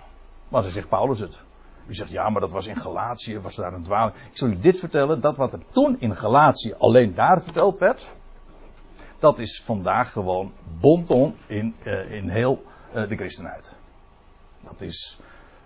[0.50, 1.42] Maar dan zegt Paulus het.
[1.86, 4.16] U zegt, ja, maar dat was in Galatië, was daar een dwaling.
[4.32, 8.14] Ik zal u dit vertellen, dat wat er toen in Galatië alleen daar verteld werd,
[9.20, 12.64] dat is vandaag gewoon bonton in, uh, in heel
[12.96, 13.74] uh, de christenheid.
[14.62, 15.20] Dat is,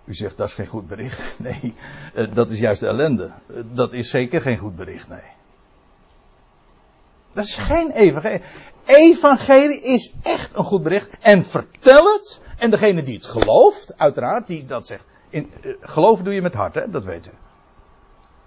[0.04, 1.34] u zegt, dat is geen goed bericht.
[1.38, 1.74] Nee,
[2.14, 3.32] uh, dat is juist de ellende.
[3.72, 5.34] dat is zeker geen goed bericht, nee.
[7.32, 8.42] Dat is geen evangelie.
[8.86, 11.08] Evangelie is echt een goed bericht.
[11.20, 12.40] En vertel het.
[12.58, 15.04] En degene die het gelooft, uiteraard, die dat zegt.
[15.28, 16.90] In, uh, geloven doe je met hart, hè?
[16.90, 17.30] dat weet u.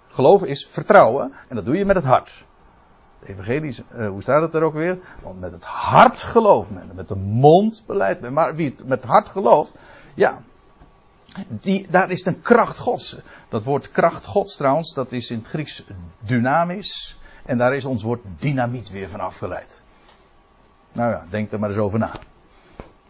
[0.08, 1.32] Geloven is vertrouwen.
[1.48, 2.44] En dat doe je met het hart.
[3.20, 4.98] De evangelie, uh, hoe staat het er ook weer?
[5.22, 6.90] Want met het hart gelooft men.
[6.94, 8.32] Met de mond beleidt men.
[8.32, 9.72] Maar wie het met het hart gelooft,
[10.14, 10.42] ja.
[11.48, 13.16] Die, daar is een kracht gods.
[13.48, 15.84] Dat woord kracht gods trouwens, dat is in het Grieks
[16.18, 17.18] dynamisch.
[17.44, 19.82] En daar is ons woord dynamiet weer van afgeleid.
[20.92, 22.12] Nou ja, denk er maar eens over na.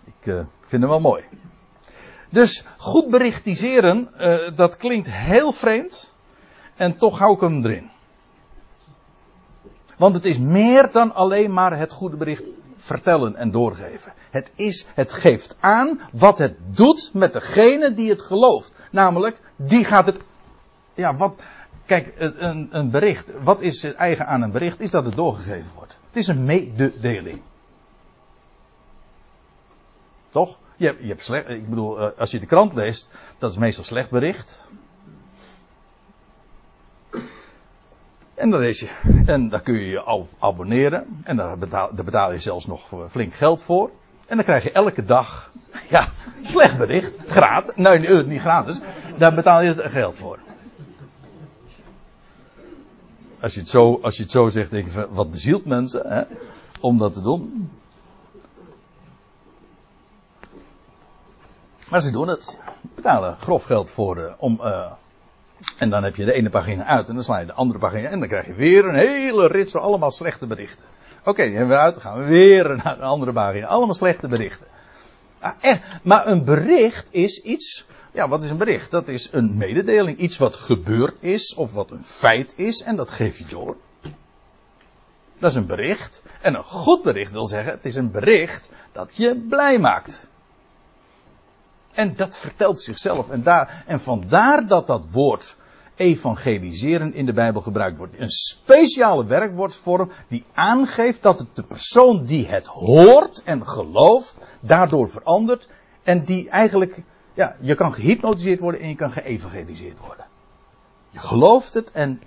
[0.04, 0.34] Ik uh,
[0.66, 1.24] vind hem wel mooi.
[2.28, 6.14] Dus goed berichtiseren, uh, dat klinkt heel vreemd.
[6.76, 7.90] En toch hou ik hem erin.
[9.96, 12.42] Want het is meer dan alleen maar het goede bericht
[12.76, 14.12] vertellen en doorgeven.
[14.30, 18.74] Het is, het geeft aan wat het doet met degene die het gelooft.
[18.90, 20.20] Namelijk, die gaat het,
[20.94, 21.36] ja, wat,
[21.86, 24.80] kijk, een, een bericht, wat is het eigen aan een bericht?
[24.80, 25.98] Is dat het doorgegeven wordt.
[26.06, 27.40] Het is een mededeling.
[30.30, 30.58] Toch?
[30.76, 34.10] Je je hebt slecht, ik bedoel, als je de krant leest, dat is meestal slecht
[34.10, 34.68] bericht.
[38.34, 38.88] En dan lees je,
[39.26, 41.20] en kun je je abonneren.
[41.24, 43.90] En daar betaal, betaal je zelfs nog flink geld voor.
[44.26, 45.50] En dan krijg je elke dag,
[45.90, 46.08] ja,
[46.42, 47.12] slecht bericht.
[47.26, 47.74] Gratis.
[47.74, 48.80] Nee, niet gratis.
[49.18, 50.38] Daar betaal je geld voor.
[53.40, 56.22] Als je het zo, als je het zo zegt, denk je, wat bezielt mensen hè,
[56.80, 57.70] om dat te doen.
[61.90, 62.58] Maar ze doen het.
[62.94, 64.60] Betalen grof geld voor uh, om.
[64.62, 64.92] Uh,
[65.78, 68.08] en dan heb je de ene pagina uit en dan sla je de andere pagina
[68.08, 70.84] en dan krijg je weer een hele rits van allemaal slechte berichten.
[71.20, 73.66] Oké, okay, die hebben we uit, dan gaan we weer naar een andere pagina.
[73.66, 74.66] Allemaal slechte berichten.
[75.38, 75.82] Ah, echt.
[76.02, 77.86] Maar een bericht is iets.
[78.12, 78.90] Ja, wat is een bericht?
[78.90, 80.18] Dat is een mededeling.
[80.18, 83.76] Iets wat gebeurd is of wat een feit is en dat geef je door.
[85.38, 86.22] Dat is een bericht.
[86.40, 90.29] En een goed bericht wil zeggen, het is een bericht dat je blij maakt.
[91.92, 93.30] En dat vertelt zichzelf.
[93.30, 95.56] En, daar, en vandaar dat dat woord
[96.00, 98.18] evangeliseren in de Bijbel gebruikt wordt.
[98.18, 105.10] Een speciale werkwoordvorm die aangeeft dat het de persoon die het hoort en gelooft, daardoor
[105.10, 105.68] verandert.
[106.02, 107.02] En die eigenlijk,
[107.34, 110.26] ja, je kan gehypnotiseerd worden en je kan geëvangeliseerd worden.
[111.10, 112.22] Je gelooft het en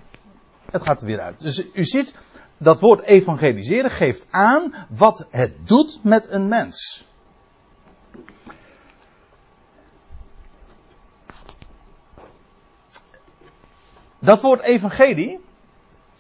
[0.71, 1.39] het gaat er weer uit.
[1.39, 2.15] Dus u ziet,
[2.57, 7.07] dat woord evangeliseren geeft aan wat het doet met een mens.
[14.23, 15.39] Dat woord evangelie,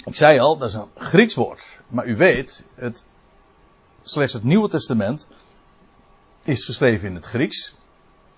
[0.05, 1.79] Ik zei al, dat is een Grieks woord.
[1.87, 3.05] Maar u weet, het,
[4.01, 5.27] slechts het Nieuwe Testament
[6.43, 7.75] is geschreven in het Grieks.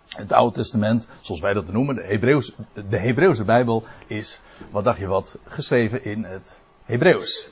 [0.07, 2.53] Het Oude Testament, zoals wij dat noemen, de Hebreeuwse,
[2.89, 7.49] de Hebreeuwse Bijbel, is, wat dacht je wat, geschreven in het Hebreeuws.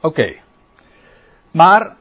[0.00, 0.40] Oké.
[1.50, 1.96] Maar,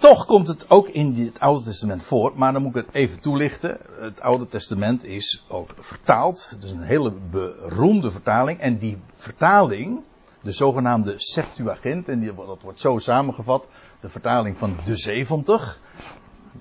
[0.00, 3.20] toch komt het ook in het Oude Testament voor, maar dan moet ik het even
[3.20, 3.78] toelichten.
[3.98, 8.58] Het Oude Testament is ook vertaald, dus een hele beroemde vertaling.
[8.58, 10.00] En die vertaling,
[10.40, 13.66] de zogenaamde Septuagint, en die, dat wordt zo samengevat,
[14.00, 15.80] de vertaling van de 70,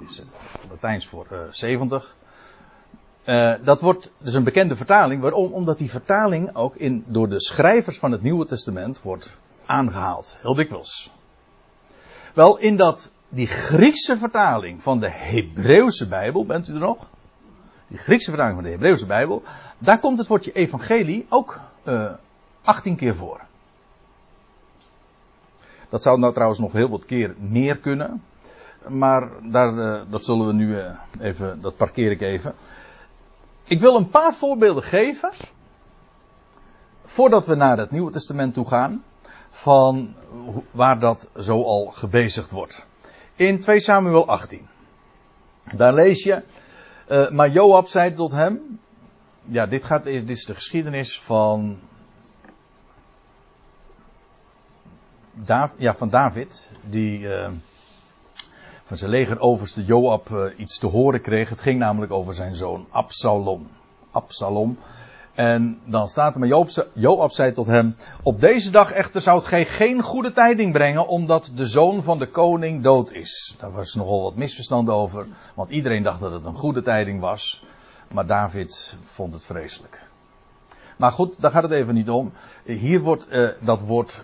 [0.08, 0.22] is
[0.70, 2.16] Latijns voor uh, 70.
[3.26, 5.22] Uh, dat wordt dus een bekende vertaling.
[5.22, 5.54] Waarom?
[5.54, 10.38] Omdat die vertaling ook in, door de schrijvers van het Nieuwe Testament wordt aangehaald.
[10.42, 11.12] Heel dikwijls.
[12.34, 17.08] Wel, in dat, die Griekse vertaling van de Hebreeuwse Bijbel, bent u er nog?
[17.88, 19.44] Die Griekse vertaling van de Hebreeuwse Bijbel,
[19.78, 22.12] daar komt het woordje evangelie ook uh, eh,
[22.62, 23.42] 18 keer voor.
[25.90, 28.24] Dat zou nou trouwens nog heel wat keer meer kunnen.
[28.88, 30.86] Maar daar, uh, dat zullen we nu uh,
[31.20, 32.56] even, dat parkeer ik even.
[33.66, 35.32] Ik wil een paar voorbeelden geven.
[37.06, 39.04] Voordat we naar het Nieuwe Testament toe gaan.
[39.50, 40.16] Van
[40.72, 42.86] waar dat zo al gebezigd wordt.
[43.40, 44.68] In 2 Samuel 18.
[45.76, 46.44] Daar lees je.
[47.10, 48.80] Uh, maar Joab zei tot hem.
[49.42, 51.80] Ja, dit, gaat, dit is de geschiedenis van.
[55.78, 56.72] Ja, van David.
[56.84, 57.20] Die.
[57.20, 57.50] Uh,
[58.84, 61.50] van zijn legeroverste Joab uh, iets te horen kreeg.
[61.50, 63.68] Het ging namelijk over zijn zoon Absalom.
[64.12, 64.78] Absalom.
[65.40, 69.42] En dan staat er maar Joab, Joab zei tot hem, op deze dag echter zou
[69.42, 73.56] gij geen goede tijding brengen, omdat de zoon van de koning dood is.
[73.60, 77.64] Daar was nogal wat misverstand over, want iedereen dacht dat het een goede tijding was,
[78.12, 80.04] maar David vond het vreselijk.
[80.98, 82.34] Maar goed, daar gaat het even niet om.
[82.64, 84.24] Hier wordt uh, dat woord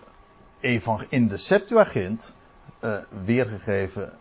[1.10, 2.34] in de Septuagint
[2.82, 4.14] uh, weergegeven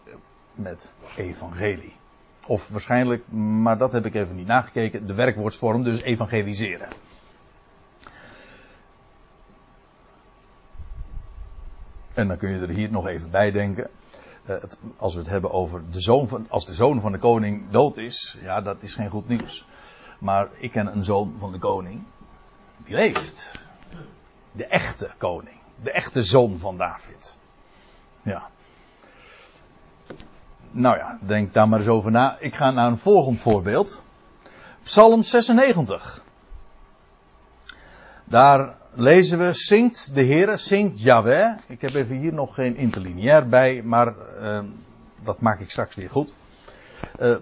[0.55, 1.97] met evangelie.
[2.47, 6.89] Of waarschijnlijk, maar dat heb ik even niet nagekeken, de werkwoordsvorm, dus evangeliseren.
[12.15, 13.91] En dan kun je er hier nog even bij denken.
[14.43, 17.71] Het, als we het hebben over de zoon van, als de zoon van de koning
[17.71, 19.67] dood is, ja, dat is geen goed nieuws.
[20.19, 22.03] Maar ik ken een zoon van de koning,
[22.85, 23.53] die leeft.
[24.53, 25.59] De echte koning.
[25.83, 27.37] De echte zoon van David.
[28.23, 28.51] Ja.
[30.77, 32.37] Nou ja, denk daar maar eens over na.
[32.39, 34.03] Ik ga naar een volgend voorbeeld.
[34.83, 36.23] Psalm 96.
[38.25, 41.57] Daar lezen we, zingt de Heer, zingt Yahweh.
[41.67, 44.59] Ik heb even hier nog geen interlineair bij, maar uh,
[45.23, 46.33] dat maak ik straks weer goed.
[47.21, 47.37] Uh,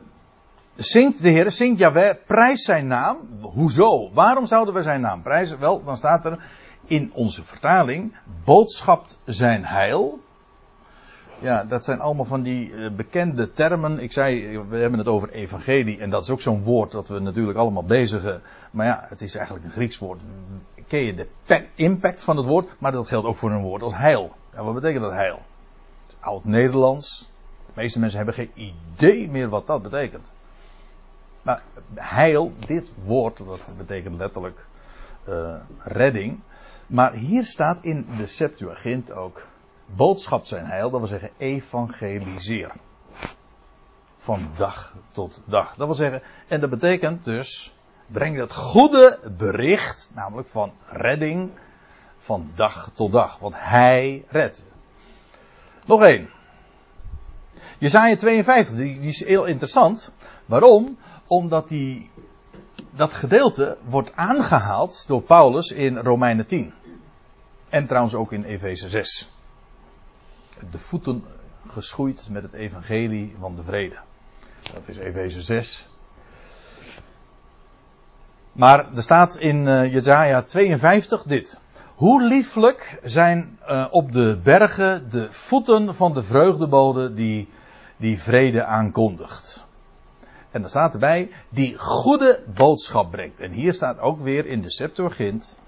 [0.77, 3.17] zingt de Heer, zingt Yahweh, prijs zijn naam.
[3.41, 4.11] Hoezo?
[4.13, 5.59] Waarom zouden we zijn naam prijzen?
[5.59, 6.39] Wel, dan staat er
[6.85, 10.21] in onze vertaling, boodschapt zijn heil.
[11.43, 13.99] Ja, dat zijn allemaal van die uh, bekende termen.
[13.99, 17.19] Ik zei, we hebben het over evangelie en dat is ook zo'n woord dat we
[17.19, 18.43] natuurlijk allemaal bezigen.
[18.71, 20.21] Maar ja, het is eigenlijk een Grieks woord.
[20.87, 21.29] Ken je de
[21.75, 22.71] impact van het woord?
[22.79, 24.37] Maar dat geldt ook voor een woord als heil.
[24.55, 25.43] Ja, wat betekent dat heil?
[26.21, 27.31] Oud-Nederlands.
[27.67, 30.33] De meeste mensen hebben geen idee meer wat dat betekent.
[31.43, 31.63] Maar
[31.95, 34.67] heil, dit woord, dat betekent letterlijk
[35.29, 36.41] uh, redding.
[36.87, 39.43] Maar hier staat in de Septuagint ook
[39.97, 42.81] boodschap zijn heil, dat wil zeggen evangeliseren.
[44.19, 45.75] Van dag tot dag.
[45.75, 47.75] Dat wil zeggen, en dat betekent dus,
[48.07, 51.51] breng dat goede bericht, namelijk van redding,
[52.19, 53.39] van dag tot dag.
[53.39, 54.65] Want hij redt.
[55.87, 56.29] Nog één.
[57.79, 60.15] Jezaja 52, die, die is heel interessant.
[60.47, 60.99] Waarom?
[61.27, 62.11] Omdat die,
[62.91, 66.73] dat gedeelte wordt aangehaald door Paulus in Romeinen 10.
[67.69, 69.33] En trouwens ook in Efeze 6
[70.71, 71.25] de voeten
[71.69, 73.97] geschoeid met het evangelie van de vrede.
[74.73, 75.89] Dat is Efeze 6.
[78.53, 81.61] Maar er staat in uh, Jezaja 52 dit.
[81.95, 87.49] Hoe lieflijk zijn uh, op de bergen de voeten van de vreugdebode die,
[87.97, 89.67] die vrede aankondigt.
[90.51, 93.41] En dan staat erbij, die goede boodschap brengt.
[93.41, 95.59] En hier staat ook weer in de Septuagint,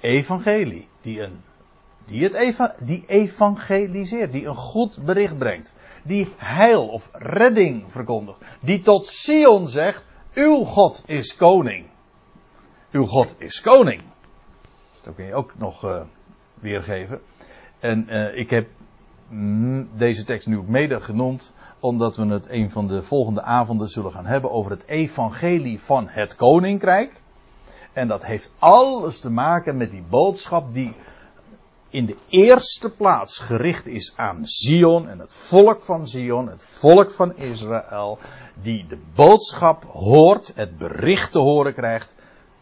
[0.00, 1.42] evangelie, die een
[2.04, 5.74] die, het eva die evangeliseert, die een goed bericht brengt.
[6.02, 8.38] Die heil of redding verkondigt.
[8.60, 11.86] Die tot Sion zegt, uw God is koning.
[12.90, 14.02] Uw God is koning.
[15.02, 16.00] Dat kun je ook nog uh,
[16.54, 17.20] weergeven.
[17.78, 18.68] En uh, ik heb
[19.96, 24.12] deze tekst nu ook mede genoemd, omdat we het een van de volgende avonden zullen
[24.12, 27.22] gaan hebben over het evangelie van het koninkrijk.
[27.92, 30.94] En dat heeft alles te maken met die boodschap die
[31.90, 37.10] in de eerste plaats gericht is aan Zion en het volk van Zion, het volk
[37.10, 38.18] van Israël,
[38.62, 42.14] die de boodschap hoort, het bericht te horen krijgt.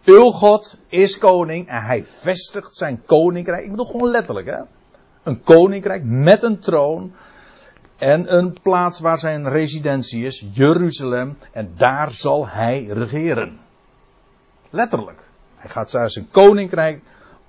[0.04, 3.64] Uw God is koning en hij vestigt zijn koninkrijk.
[3.64, 4.60] Ik bedoel gewoon letterlijk, hè?
[5.22, 7.12] Een koninkrijk met een troon
[7.96, 13.60] en een plaats waar zijn residentie is, Jeruzalem, en daar zal hij regeren.
[14.70, 15.26] Letterlijk.
[15.56, 17.02] Hij gaat zijn koninkrijk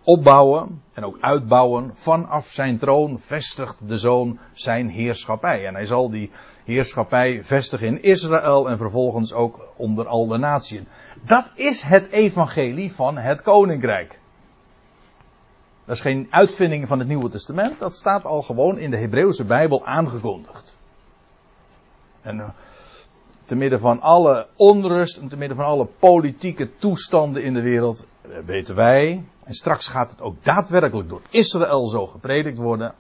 [0.10, 1.96] opbouwen en ook uitbouwen.
[1.96, 5.66] Vanaf zijn troon vestigt de zoon zijn heerschappij.
[5.68, 6.32] En hij zal die
[6.66, 10.88] heerschappij vestigen in Israël en vervolgens ook onder al de natieën.
[11.22, 14.20] Dat is het evangelie van het koninkrijk.
[15.86, 17.80] Dat is geen uitvinding van het Nieuwe Testament.
[17.80, 20.78] Dat staat al gewoon in de Hebreeuwse Bijbel aangekondigd.
[22.22, 22.48] En eh,
[23.50, 28.08] te midden van alle onrust en te midden van alle politieke toestanden in de wereld
[28.22, 32.94] eh, weten wij, en straks gaat het ook daadwerkelijk door Israël zo gepredikt worden,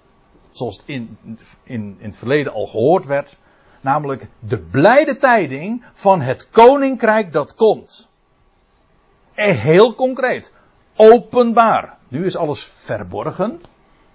[0.51, 1.17] zoals het in,
[1.63, 3.37] in, in het verleden al gehoord werd,
[3.81, 8.07] namelijk de blijde tijding van het koninkrijk dat komt.
[9.33, 10.53] En heel concreet,
[10.95, 11.97] openbaar.
[12.07, 13.61] Nu is alles verborgen.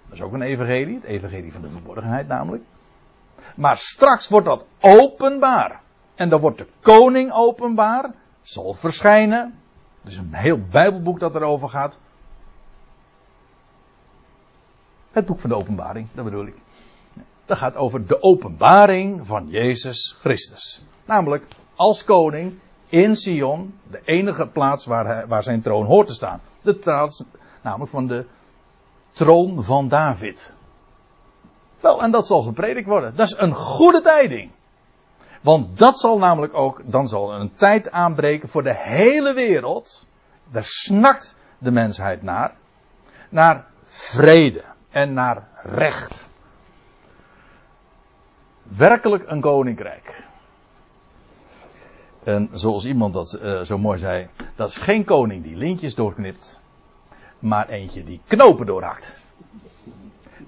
[0.05, 2.63] Dat is ook een evangelie, het evangelie van de verborgenheid namelijk.
[3.55, 5.83] Maar straks wordt dat openbaar.
[6.15, 8.11] En dan wordt de koning openbaar,
[8.41, 9.59] zal verschijnen.
[10.01, 11.97] Dus een heel Bijbelboek dat erover gaat.
[15.11, 16.55] Het boek van de openbaring, dat bedoel ik.
[17.45, 20.81] Dat gaat over de openbaring van Jezus Christus.
[21.05, 26.13] Namelijk als koning in Sion, de enige plaats waar, hij, waar zijn troon hoort te
[26.13, 26.41] staan.
[26.61, 27.23] De plaats
[27.61, 28.25] namelijk van de
[29.11, 30.53] troon van David.
[31.79, 33.15] Wel, en dat zal gepredikt worden.
[33.15, 34.51] Dat is een goede tijding.
[35.45, 40.07] Want dat zal namelijk ook, dan zal een tijd aanbreken voor de hele wereld.
[40.51, 42.53] Daar snakt de mensheid naar.
[43.29, 46.27] Naar vrede en naar recht.
[48.63, 50.23] Werkelijk een koninkrijk.
[52.23, 56.59] En zoals iemand dat uh, zo mooi zei, dat is geen koning die lintjes doorknipt,
[57.39, 59.17] maar eentje die knopen doorhakt.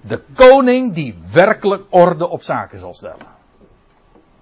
[0.00, 3.37] De koning die werkelijk orde op zaken zal stellen.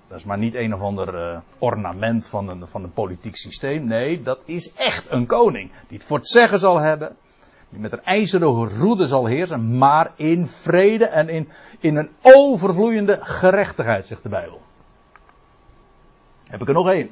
[0.09, 3.87] Dat is maar niet een of ander uh, ornament van een, van een politiek systeem.
[3.87, 5.71] Nee, dat is echt een koning.
[5.89, 7.17] Die het voor het zeggen zal hebben.
[7.69, 9.79] Die met een ijzeren roede zal heersen.
[9.79, 11.49] Maar in vrede en in,
[11.81, 14.61] in een overvloeiende gerechtigheid, zegt de Bijbel.
[16.49, 17.11] Heb ik er nog één.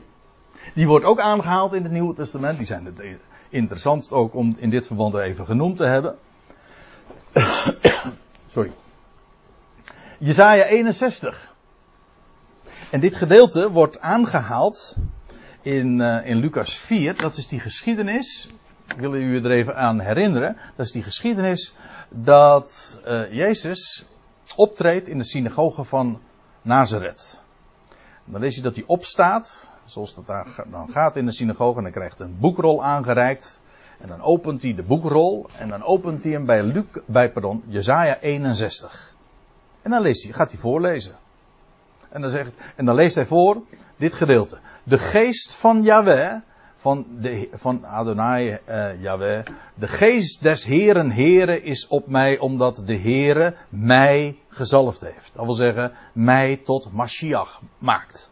[0.74, 2.56] Die wordt ook aangehaald in het Nieuwe Testament.
[2.56, 3.02] Die zijn het
[3.48, 6.16] interessantst ook om in dit verband even genoemd te hebben.
[8.46, 8.72] Sorry.
[10.18, 11.53] Jezaja 61.
[12.94, 14.96] En dit gedeelte wordt aangehaald
[15.62, 17.16] in, uh, in Lucas 4.
[17.16, 18.50] Dat is die geschiedenis.
[18.86, 20.56] Ik wil u er even aan herinneren.
[20.76, 21.74] Dat is die geschiedenis
[22.08, 24.06] dat uh, Jezus
[24.56, 26.20] optreedt in de synagoge van
[26.62, 27.40] Nazareth.
[28.24, 29.70] Dan lees je dat hij opstaat.
[29.84, 31.76] Zoals dat daar dan gaat in de synagoge.
[31.76, 33.60] En dan krijgt een boekrol aangereikt.
[33.98, 35.46] En dan opent hij de boekrol.
[35.58, 39.14] En dan opent hij hem bij, Luc, bij pardon, Jezaja 61.
[39.82, 41.22] En dan leest hij, gaat hij voorlezen.
[42.14, 43.62] En dan, zegt, en dan leest hij voor
[43.96, 44.58] dit gedeelte.
[44.84, 46.34] De geest van Yahweh,
[46.76, 52.82] van, de, van Adonai uh, Yahweh, de geest des Heren Heren is op mij, omdat
[52.86, 55.30] de Heere mij gezalfd heeft.
[55.34, 58.30] Dat wil zeggen, mij tot Mashiach maakt.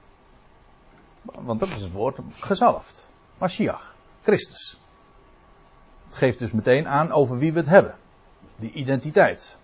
[1.22, 3.08] Want dat is het woord, gezalfd.
[3.38, 4.80] Mashiach, Christus.
[6.04, 7.94] Het geeft dus meteen aan over wie we het hebben.
[8.56, 9.56] Die identiteit.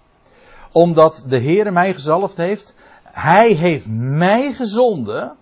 [0.72, 2.74] Omdat de Heere mij gezalfd heeft,
[3.12, 5.36] hij heeft mij gezonden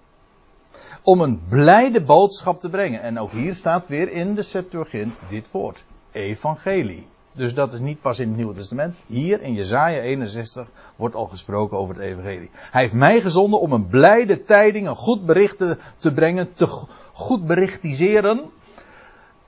[1.02, 3.02] om een blijde boodschap te brengen.
[3.02, 5.84] En ook hier staat weer in de Septuagint dit woord.
[6.12, 7.06] Evangelie.
[7.32, 8.94] Dus dat is niet pas in het Nieuwe Testament.
[9.06, 12.50] Hier in Jezaja 61 wordt al gesproken over het evangelie.
[12.52, 15.58] Hij heeft mij gezonden om een blijde tijding, een goed bericht
[15.98, 16.66] te, brengen, te
[17.12, 18.50] goed berichtiseren.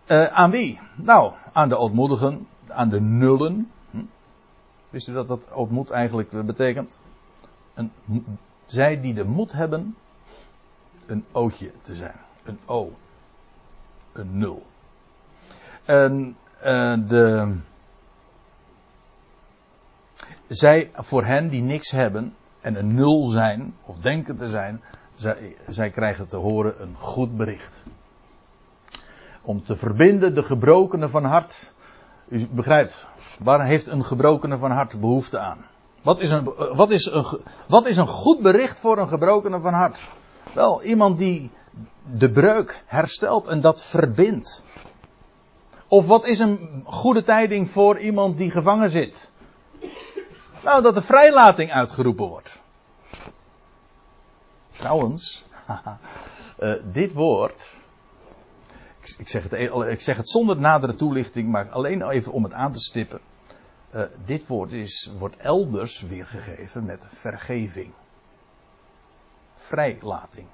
[0.06, 0.80] Uh, aan wie?
[0.94, 3.70] Nou, aan de ootmoedigen, aan de nullen.
[3.90, 4.02] Hm?
[4.90, 6.98] Wist u dat dat ootmoed eigenlijk betekent?
[8.66, 9.96] Zij die de moed hebben
[11.06, 12.16] een ootje te zijn.
[12.42, 12.92] Een O.
[14.12, 14.66] Een nul.
[15.84, 17.56] En uh, de,
[20.46, 24.80] zij, voor hen die niks hebben en een nul zijn, of denken te zijn,
[25.14, 27.82] zij, zij krijgen te horen een goed bericht.
[29.42, 31.72] Om te verbinden de gebrokenen van hart.
[32.28, 33.06] U begrijpt,
[33.38, 35.58] waar heeft een gebrokene van hart behoefte aan?
[36.02, 36.44] Wat is, een,
[36.74, 37.24] wat, is een,
[37.66, 40.00] wat is een goed bericht voor een gebrokene van hart?
[40.52, 41.50] Wel, iemand die
[42.12, 44.62] de breuk herstelt en dat verbindt.
[45.88, 49.30] Of wat is een goede tijding voor iemand die gevangen zit?
[50.62, 52.60] Nou, dat de vrijlating uitgeroepen wordt.
[54.76, 55.44] Trouwens,
[56.58, 57.76] uh, dit woord.
[59.00, 62.42] Ik, ik, zeg het, e- ik zeg het zonder nadere toelichting, maar alleen even om
[62.42, 63.20] het aan te stippen.
[63.94, 67.92] Uh, dit woord is, wordt elders weergegeven met vergeving.
[69.54, 70.46] Vrijlating.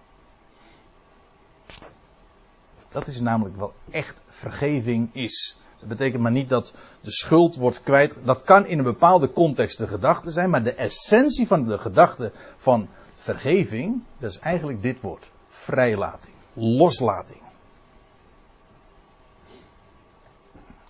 [2.88, 5.58] Dat is namelijk wat echt vergeving is.
[5.78, 8.14] Dat betekent maar niet dat de schuld wordt kwijt.
[8.22, 12.32] Dat kan in een bepaalde context de gedachte zijn, maar de essentie van de gedachte
[12.56, 15.30] van vergeving, dat is eigenlijk dit woord.
[15.48, 16.34] Vrijlating.
[16.52, 17.43] Loslating.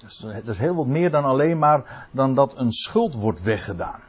[0.04, 4.00] Dus het is heel wat meer dan alleen maar dan dat een schuld wordt weggedaan.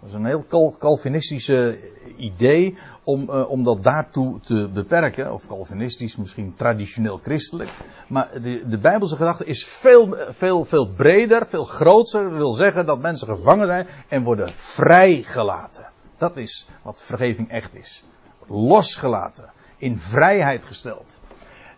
[0.00, 1.78] Dat is een heel Calvinistische
[2.16, 5.32] idee om, uh, om dat daartoe te beperken.
[5.32, 7.70] Of Calvinistisch, misschien traditioneel christelijk.
[8.08, 12.22] Maar de, de Bijbelse gedachte is veel, veel, veel breder, veel groter.
[12.22, 15.86] Dat wil zeggen dat mensen gevangen zijn en worden vrijgelaten.
[16.16, 18.04] Dat is wat vergeving echt is.
[18.46, 19.50] Losgelaten.
[19.76, 21.18] In vrijheid gesteld.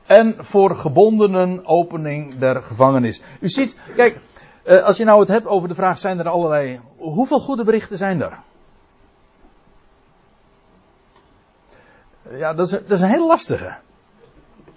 [0.06, 3.22] En voor gebondenen opening der gevangenis.
[3.40, 4.20] U ziet, kijk,
[4.64, 6.80] uh, als je nou het hebt over de vraag, zijn er allerlei.
[6.96, 8.38] Hoeveel goede berichten zijn er?
[12.30, 13.74] Ja, dat is, dat is een heel lastige.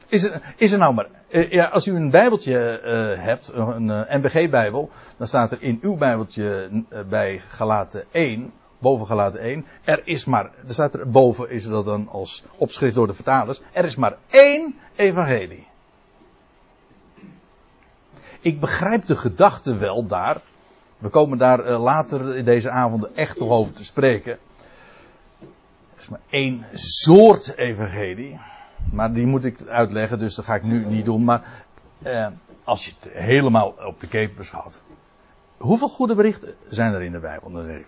[0.07, 1.07] Is er, is er nou maar.
[1.29, 5.95] Uh, ja, als u een Bijbeltje uh, hebt, een NBG-Bijbel, dan staat er in uw
[5.95, 6.69] Bijbeltje
[7.09, 11.85] bij Galaten 1, boven Galaten 1, er is maar, er staat er boven, is dat
[11.85, 15.67] dan als opschrift door de vertalers, er is maar één evangelie.
[18.41, 20.41] Ik begrijp de gedachte wel daar.
[20.97, 24.31] We komen daar uh, later in deze avond echt nog over te spreken.
[24.31, 28.39] Er is maar één soort evangelie.
[28.91, 31.23] Maar die moet ik uitleggen, dus dat ga ik nu niet doen.
[31.23, 31.65] Maar
[32.05, 32.27] uh,
[32.63, 34.79] als je het helemaal op de keep beschouwt.
[35.57, 37.51] Hoeveel goede berichten zijn er in de Bijbel?
[37.51, 37.87] Dan zeg ik,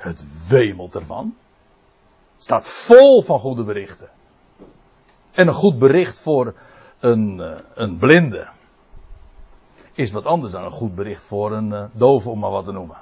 [0.00, 1.36] het wemelt ervan.
[2.38, 4.08] Staat vol van goede berichten.
[5.30, 6.54] En een goed bericht voor
[6.98, 8.48] een, uh, een blinde
[9.92, 12.72] is wat anders dan een goed bericht voor een uh, dove, om maar wat te
[12.72, 12.96] noemen.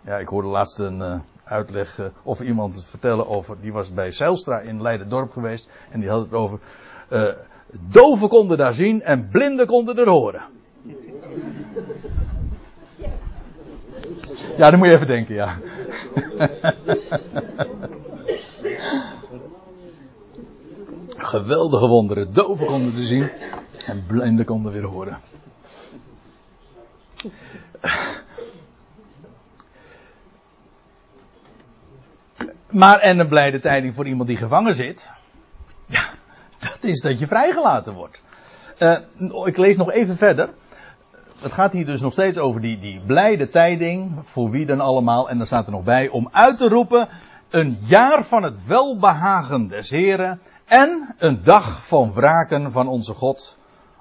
[0.00, 3.56] Ja, ik hoorde laatst een uh, uitleg of iemand het vertellen over.
[3.60, 5.68] Die was bij Zijlstra in Leiden-dorp geweest.
[5.90, 6.58] En die had het over.
[7.80, 10.42] doven konden daar zien en blinden konden er horen.
[14.56, 15.56] Ja, dan moet je even denken, ja.
[21.16, 22.32] Geweldige wonderen.
[22.32, 23.30] Doven konden er zien
[23.86, 25.20] en blinden konden weer horen.
[32.70, 35.10] Maar en een blijde tijding voor iemand die gevangen zit.
[35.86, 36.04] Ja,
[36.58, 38.22] dat is dat je vrijgelaten wordt.
[38.78, 38.96] Uh,
[39.44, 40.50] ik lees nog even verder.
[41.42, 44.12] Het gaat hier dus nog steeds over die, die blijde tijding.
[44.22, 45.28] Voor wie dan allemaal.
[45.28, 46.08] En dan staat er nog bij.
[46.08, 47.08] Om uit te roepen.
[47.50, 50.40] Een jaar van het welbehagen des Heren.
[50.64, 53.58] En een dag van wraken van onze God.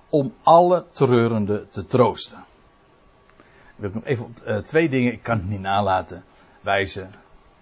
[0.09, 2.37] Om alle treurenden te troosten
[3.81, 6.23] wil ik nog even op uh, twee dingen, ik kan het niet nalaten,
[6.61, 7.11] wijzen.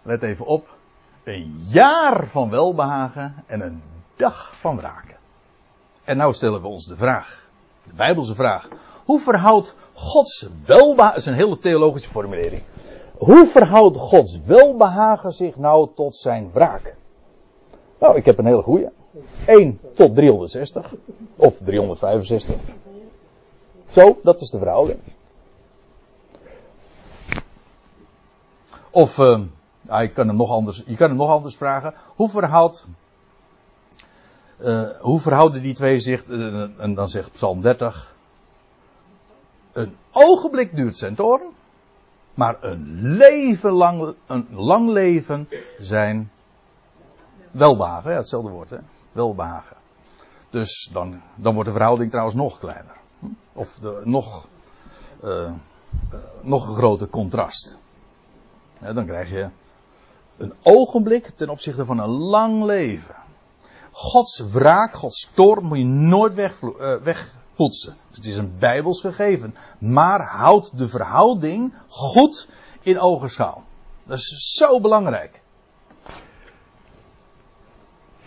[0.02, 0.78] Let even op.
[1.24, 3.82] Een jaar van welbehagen en een
[4.16, 5.18] dag van wraken.
[6.04, 7.48] En nou stellen we ons de vraag,
[7.84, 8.68] de Bijbelse vraag.
[9.10, 12.62] Hoe verhoudt Gods welbehagen, dat is een hele theologische formulering.
[13.18, 16.96] Hoe verhoudt Gods welbehagen zich nou tot zijn wraak?
[18.00, 18.92] Nou, ik heb een hele goede.
[19.46, 20.94] 1 tot 360.
[21.36, 22.56] Of 365.
[23.90, 25.00] Zo, dat is de verhouding.
[28.90, 29.18] Of,
[29.82, 31.94] ja, je, kan hem nog anders, je kan hem nog anders vragen.
[32.16, 32.88] Hoe verhoudt,
[34.60, 38.18] uh, hoe verhouden die twee zich, uh, en dan zegt Psalm 30.
[39.80, 41.52] Een ogenblik duurt toorn,
[42.34, 45.50] maar een leven lang, een lang leven
[45.80, 46.32] zijn
[47.52, 48.16] welbehagen.
[48.16, 48.78] Hetzelfde woord, hè?
[49.12, 49.78] Welbehagen.
[50.50, 52.96] Dus dan, dan wordt de verhouding trouwens nog kleiner.
[53.54, 54.48] Of de, nog,
[55.24, 55.54] uh,
[56.42, 57.78] nog een groter contrast.
[58.80, 59.50] Dan krijg je
[60.38, 63.16] een ogenblik ten opzichte van een lang leven.
[63.92, 67.39] Gods wraak, Gods toorn moet je nooit uh, wegpoetsen.
[68.12, 69.56] Het is een bijbels gegeven.
[69.80, 72.50] Maar houd de verhouding goed
[72.82, 73.64] in ogenschouw.
[74.04, 75.42] Dat is zo belangrijk.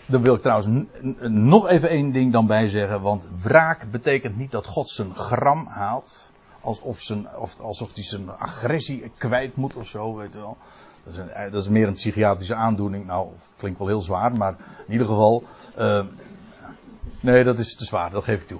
[0.05, 0.87] Dan wil ik trouwens
[1.27, 3.01] nog even één ding dan bij zeggen.
[3.01, 6.31] Want wraak betekent niet dat God zijn gram haalt
[6.61, 10.57] alsof, zijn, of, alsof hij zijn agressie kwijt moet of zo, weet je wel.
[11.03, 13.05] Dat is, een, dat is meer een psychiatrische aandoening.
[13.05, 14.55] Nou, het klinkt wel heel zwaar, maar
[14.87, 15.43] in ieder geval.
[15.77, 16.05] Uh,
[17.19, 18.59] nee, dat is te zwaar, dat geef ik toe.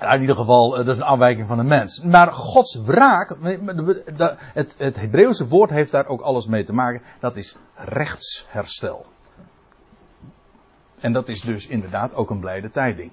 [0.00, 2.00] Ja, in ieder geval, eh, dat is een afwijking van de mens.
[2.00, 3.36] Maar Gods wraak,
[4.54, 7.02] het, het Hebreeuwse woord heeft daar ook alles mee te maken.
[7.20, 9.06] Dat is rechtsherstel.
[11.00, 13.12] En dat is dus inderdaad ook een blijde tijding.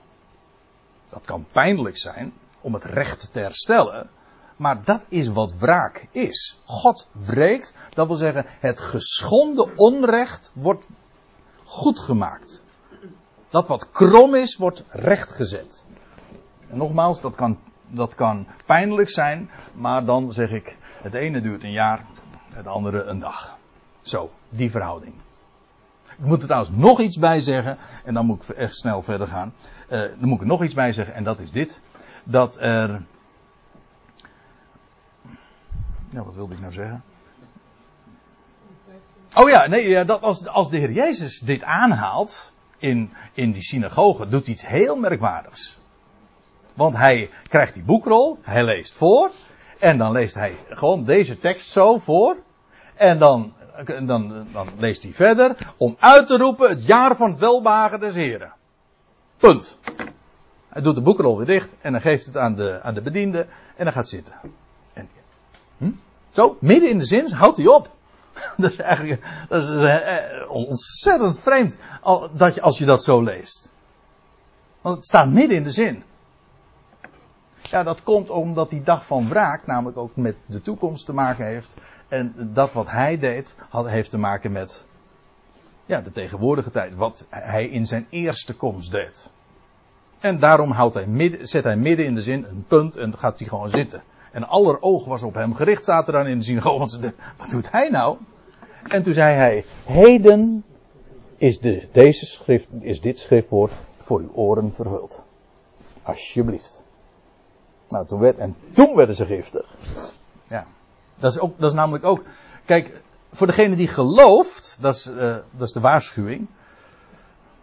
[1.07, 4.09] Dat kan pijnlijk zijn om het recht te herstellen.
[4.55, 6.61] Maar dat is wat wraak is.
[6.65, 10.87] God wreekt, dat wil zeggen, het geschonden onrecht wordt
[11.63, 12.63] goed gemaakt.
[13.49, 15.83] Dat wat krom is, wordt rechtgezet.
[16.69, 21.63] En nogmaals, dat kan, dat kan pijnlijk zijn, maar dan zeg ik, het ene duurt
[21.63, 22.05] een jaar,
[22.53, 23.57] het andere een dag.
[24.01, 25.13] Zo, die verhouding.
[26.17, 29.27] Ik moet er trouwens nog iets bij zeggen, en dan moet ik echt snel verder
[29.27, 29.53] gaan.
[29.89, 31.81] Uh, dan moet ik er nog iets bij zeggen, en dat is dit.
[32.23, 33.01] Dat er.
[36.09, 37.03] Ja, wat wilde ik nou zeggen?
[39.33, 44.47] Oh ja, nee, dat als, de Heer Jezus dit aanhaalt in, in die synagoge, doet
[44.47, 45.79] iets heel merkwaardigs.
[46.77, 49.31] Want hij krijgt die boekrol, hij leest voor.
[49.79, 52.37] En dan leest hij gewoon deze tekst zo voor.
[52.95, 53.53] En dan,
[54.05, 55.55] dan, dan leest hij verder.
[55.77, 58.53] Om uit te roepen het jaar van het welbagen des Heren.
[59.37, 59.77] Punt.
[60.69, 61.73] Hij doet de boekrol weer dicht.
[61.81, 63.47] En dan geeft het aan de, aan de bediende.
[63.75, 64.33] En dan gaat zitten.
[64.93, 65.09] En,
[65.77, 65.91] hm?
[66.29, 67.89] Zo, midden in de zin houdt hij op.
[68.57, 71.77] dat is eigenlijk dat is eh, ontzettend vreemd
[72.31, 73.73] dat als je dat zo leest.
[74.81, 76.03] Want het staat midden in de zin.
[77.69, 81.45] Ja, dat komt omdat die dag van wraak namelijk ook met de toekomst te maken
[81.45, 81.73] heeft.
[82.07, 84.85] En dat wat hij deed, had, heeft te maken met
[85.85, 86.95] ja, de tegenwoordige tijd.
[86.95, 89.29] Wat hij in zijn eerste komst deed.
[90.19, 93.39] En daarom houdt hij midden, zet hij midden in de zin een punt en gaat
[93.39, 94.01] hij gewoon zitten.
[94.31, 97.13] En aller oog was op hem gericht, er dan in de synagoge.
[97.37, 98.17] Wat doet hij nou?
[98.87, 100.63] En toen zei hij, heden
[101.37, 105.21] is, de, deze schrift, is dit schriftwoord voor uw oren vervuld.
[106.03, 106.85] Alsjeblieft.
[107.89, 109.75] Nou, toen werd, en toen werden ze giftig.
[110.47, 110.65] Ja.
[111.15, 112.23] Dat is, ook, dat is namelijk ook.
[112.65, 115.17] Kijk, voor degene die gelooft, dat is, uh,
[115.51, 116.47] dat is de waarschuwing.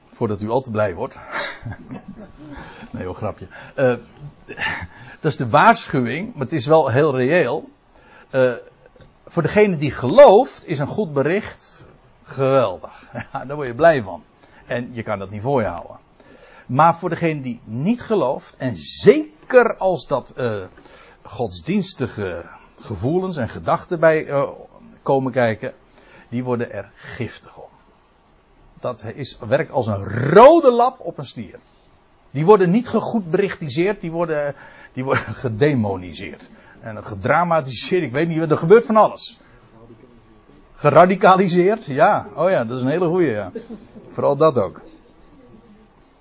[0.06, 1.18] Voordat u al te blij wordt.
[2.90, 3.46] nee, hoor, grapje.
[3.76, 3.94] Uh,
[5.20, 7.68] dat is de waarschuwing, maar het is wel heel reëel.
[8.30, 8.52] Uh,
[9.26, 11.86] voor degene die gelooft, is een goed bericht
[12.22, 13.02] geweldig.
[13.32, 14.22] Ja, daar word je blij van.
[14.66, 15.98] En je kan dat niet voor je houden.
[16.66, 19.34] Maar voor degene die niet gelooft, en zeker
[19.78, 20.64] als dat uh,
[21.22, 22.45] godsdienstige
[22.80, 24.49] gevoelens en gedachten bij uh,
[25.03, 25.72] komen kijken,
[26.28, 27.68] die worden er giftig om.
[28.80, 31.59] Dat is, werkt als een rode lap op een stier.
[32.30, 34.55] Die worden niet goed berichtiseerd, die worden,
[34.92, 36.51] die worden gedemoniseerd.
[36.80, 39.40] En gedramatiseerd, ik weet niet, er gebeurt van alles.
[40.74, 42.26] Geradicaliseerd, ja.
[42.34, 43.53] Oh ja, dat is een hele goeie, ja.
[44.11, 44.80] Vooral dat ook.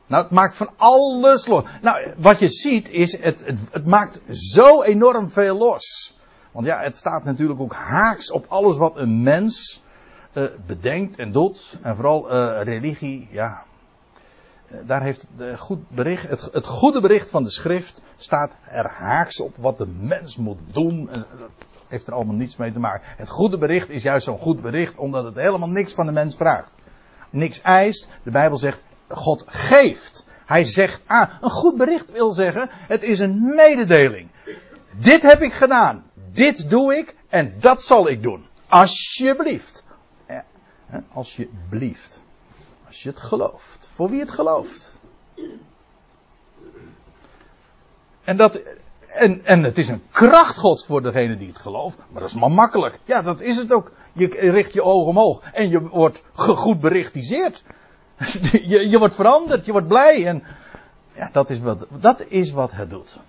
[0.08, 1.64] Nou, het maakt van alles los.
[1.82, 6.18] Nou, wat je ziet is, het, het, het, maakt zo enorm veel los.
[6.52, 9.84] Want ja, het staat natuurlijk ook haaks op alles wat een mens
[10.34, 11.78] uh, bedenkt en doet.
[11.82, 13.64] En vooral uh, religie, ja.
[14.72, 18.90] Uh, daar heeft het, goed bericht, het, het, goede bericht van de schrift staat er
[18.90, 21.10] haaks op wat de mens moet doen.
[21.10, 21.52] En dat
[21.88, 23.08] heeft er allemaal niets mee te maken.
[23.18, 26.36] Het goede bericht is juist zo'n goed bericht omdat het helemaal niks van de mens
[26.36, 26.70] vraagt.
[27.30, 28.08] Niks eist.
[28.24, 28.82] De Bijbel zegt
[29.16, 30.26] God geeft.
[30.46, 34.30] Hij zegt, ah, een goed bericht wil zeggen, het is een mededeling.
[34.92, 38.48] Dit heb ik gedaan, dit doe ik en dat zal ik doen.
[38.68, 39.84] Alsjeblieft.
[41.14, 42.24] Alsjeblieft.
[42.88, 43.90] Als je het gelooft.
[43.94, 45.00] Voor wie het gelooft.
[48.24, 48.62] En dat,
[49.08, 51.98] en, en het is een kracht God voor degene die het gelooft.
[52.10, 53.00] Maar dat is maar makkelijk.
[53.04, 53.92] Ja, dat is het ook.
[54.14, 55.42] Je richt je ogen omhoog.
[55.54, 57.64] En je wordt goed berichtiseerd.
[58.72, 60.28] je, je wordt veranderd, je wordt blij.
[60.28, 60.44] En
[61.14, 63.20] ja, dat is, wat, dat is wat het doet.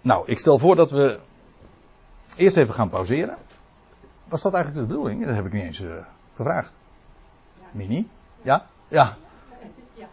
[0.00, 1.18] Nou, ik stel voor dat we
[2.36, 3.36] eerst even gaan pauzeren.
[4.28, 5.26] Was dat eigenlijk de bedoeling?
[5.26, 5.90] Dat heb ik niet eens uh,
[6.34, 6.72] gevraagd.
[7.70, 8.08] Mini?
[8.42, 8.66] Ja?
[8.88, 9.16] Ja.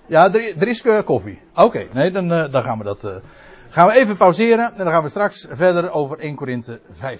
[0.05, 1.41] Ja, er, er is uh, koffie.
[1.55, 3.21] Oké, nee, dan, uh, dan gaan we dat.
[3.69, 7.19] gaan we even pauzeren en dan gaan we straks verder over 1 Korinthe 15.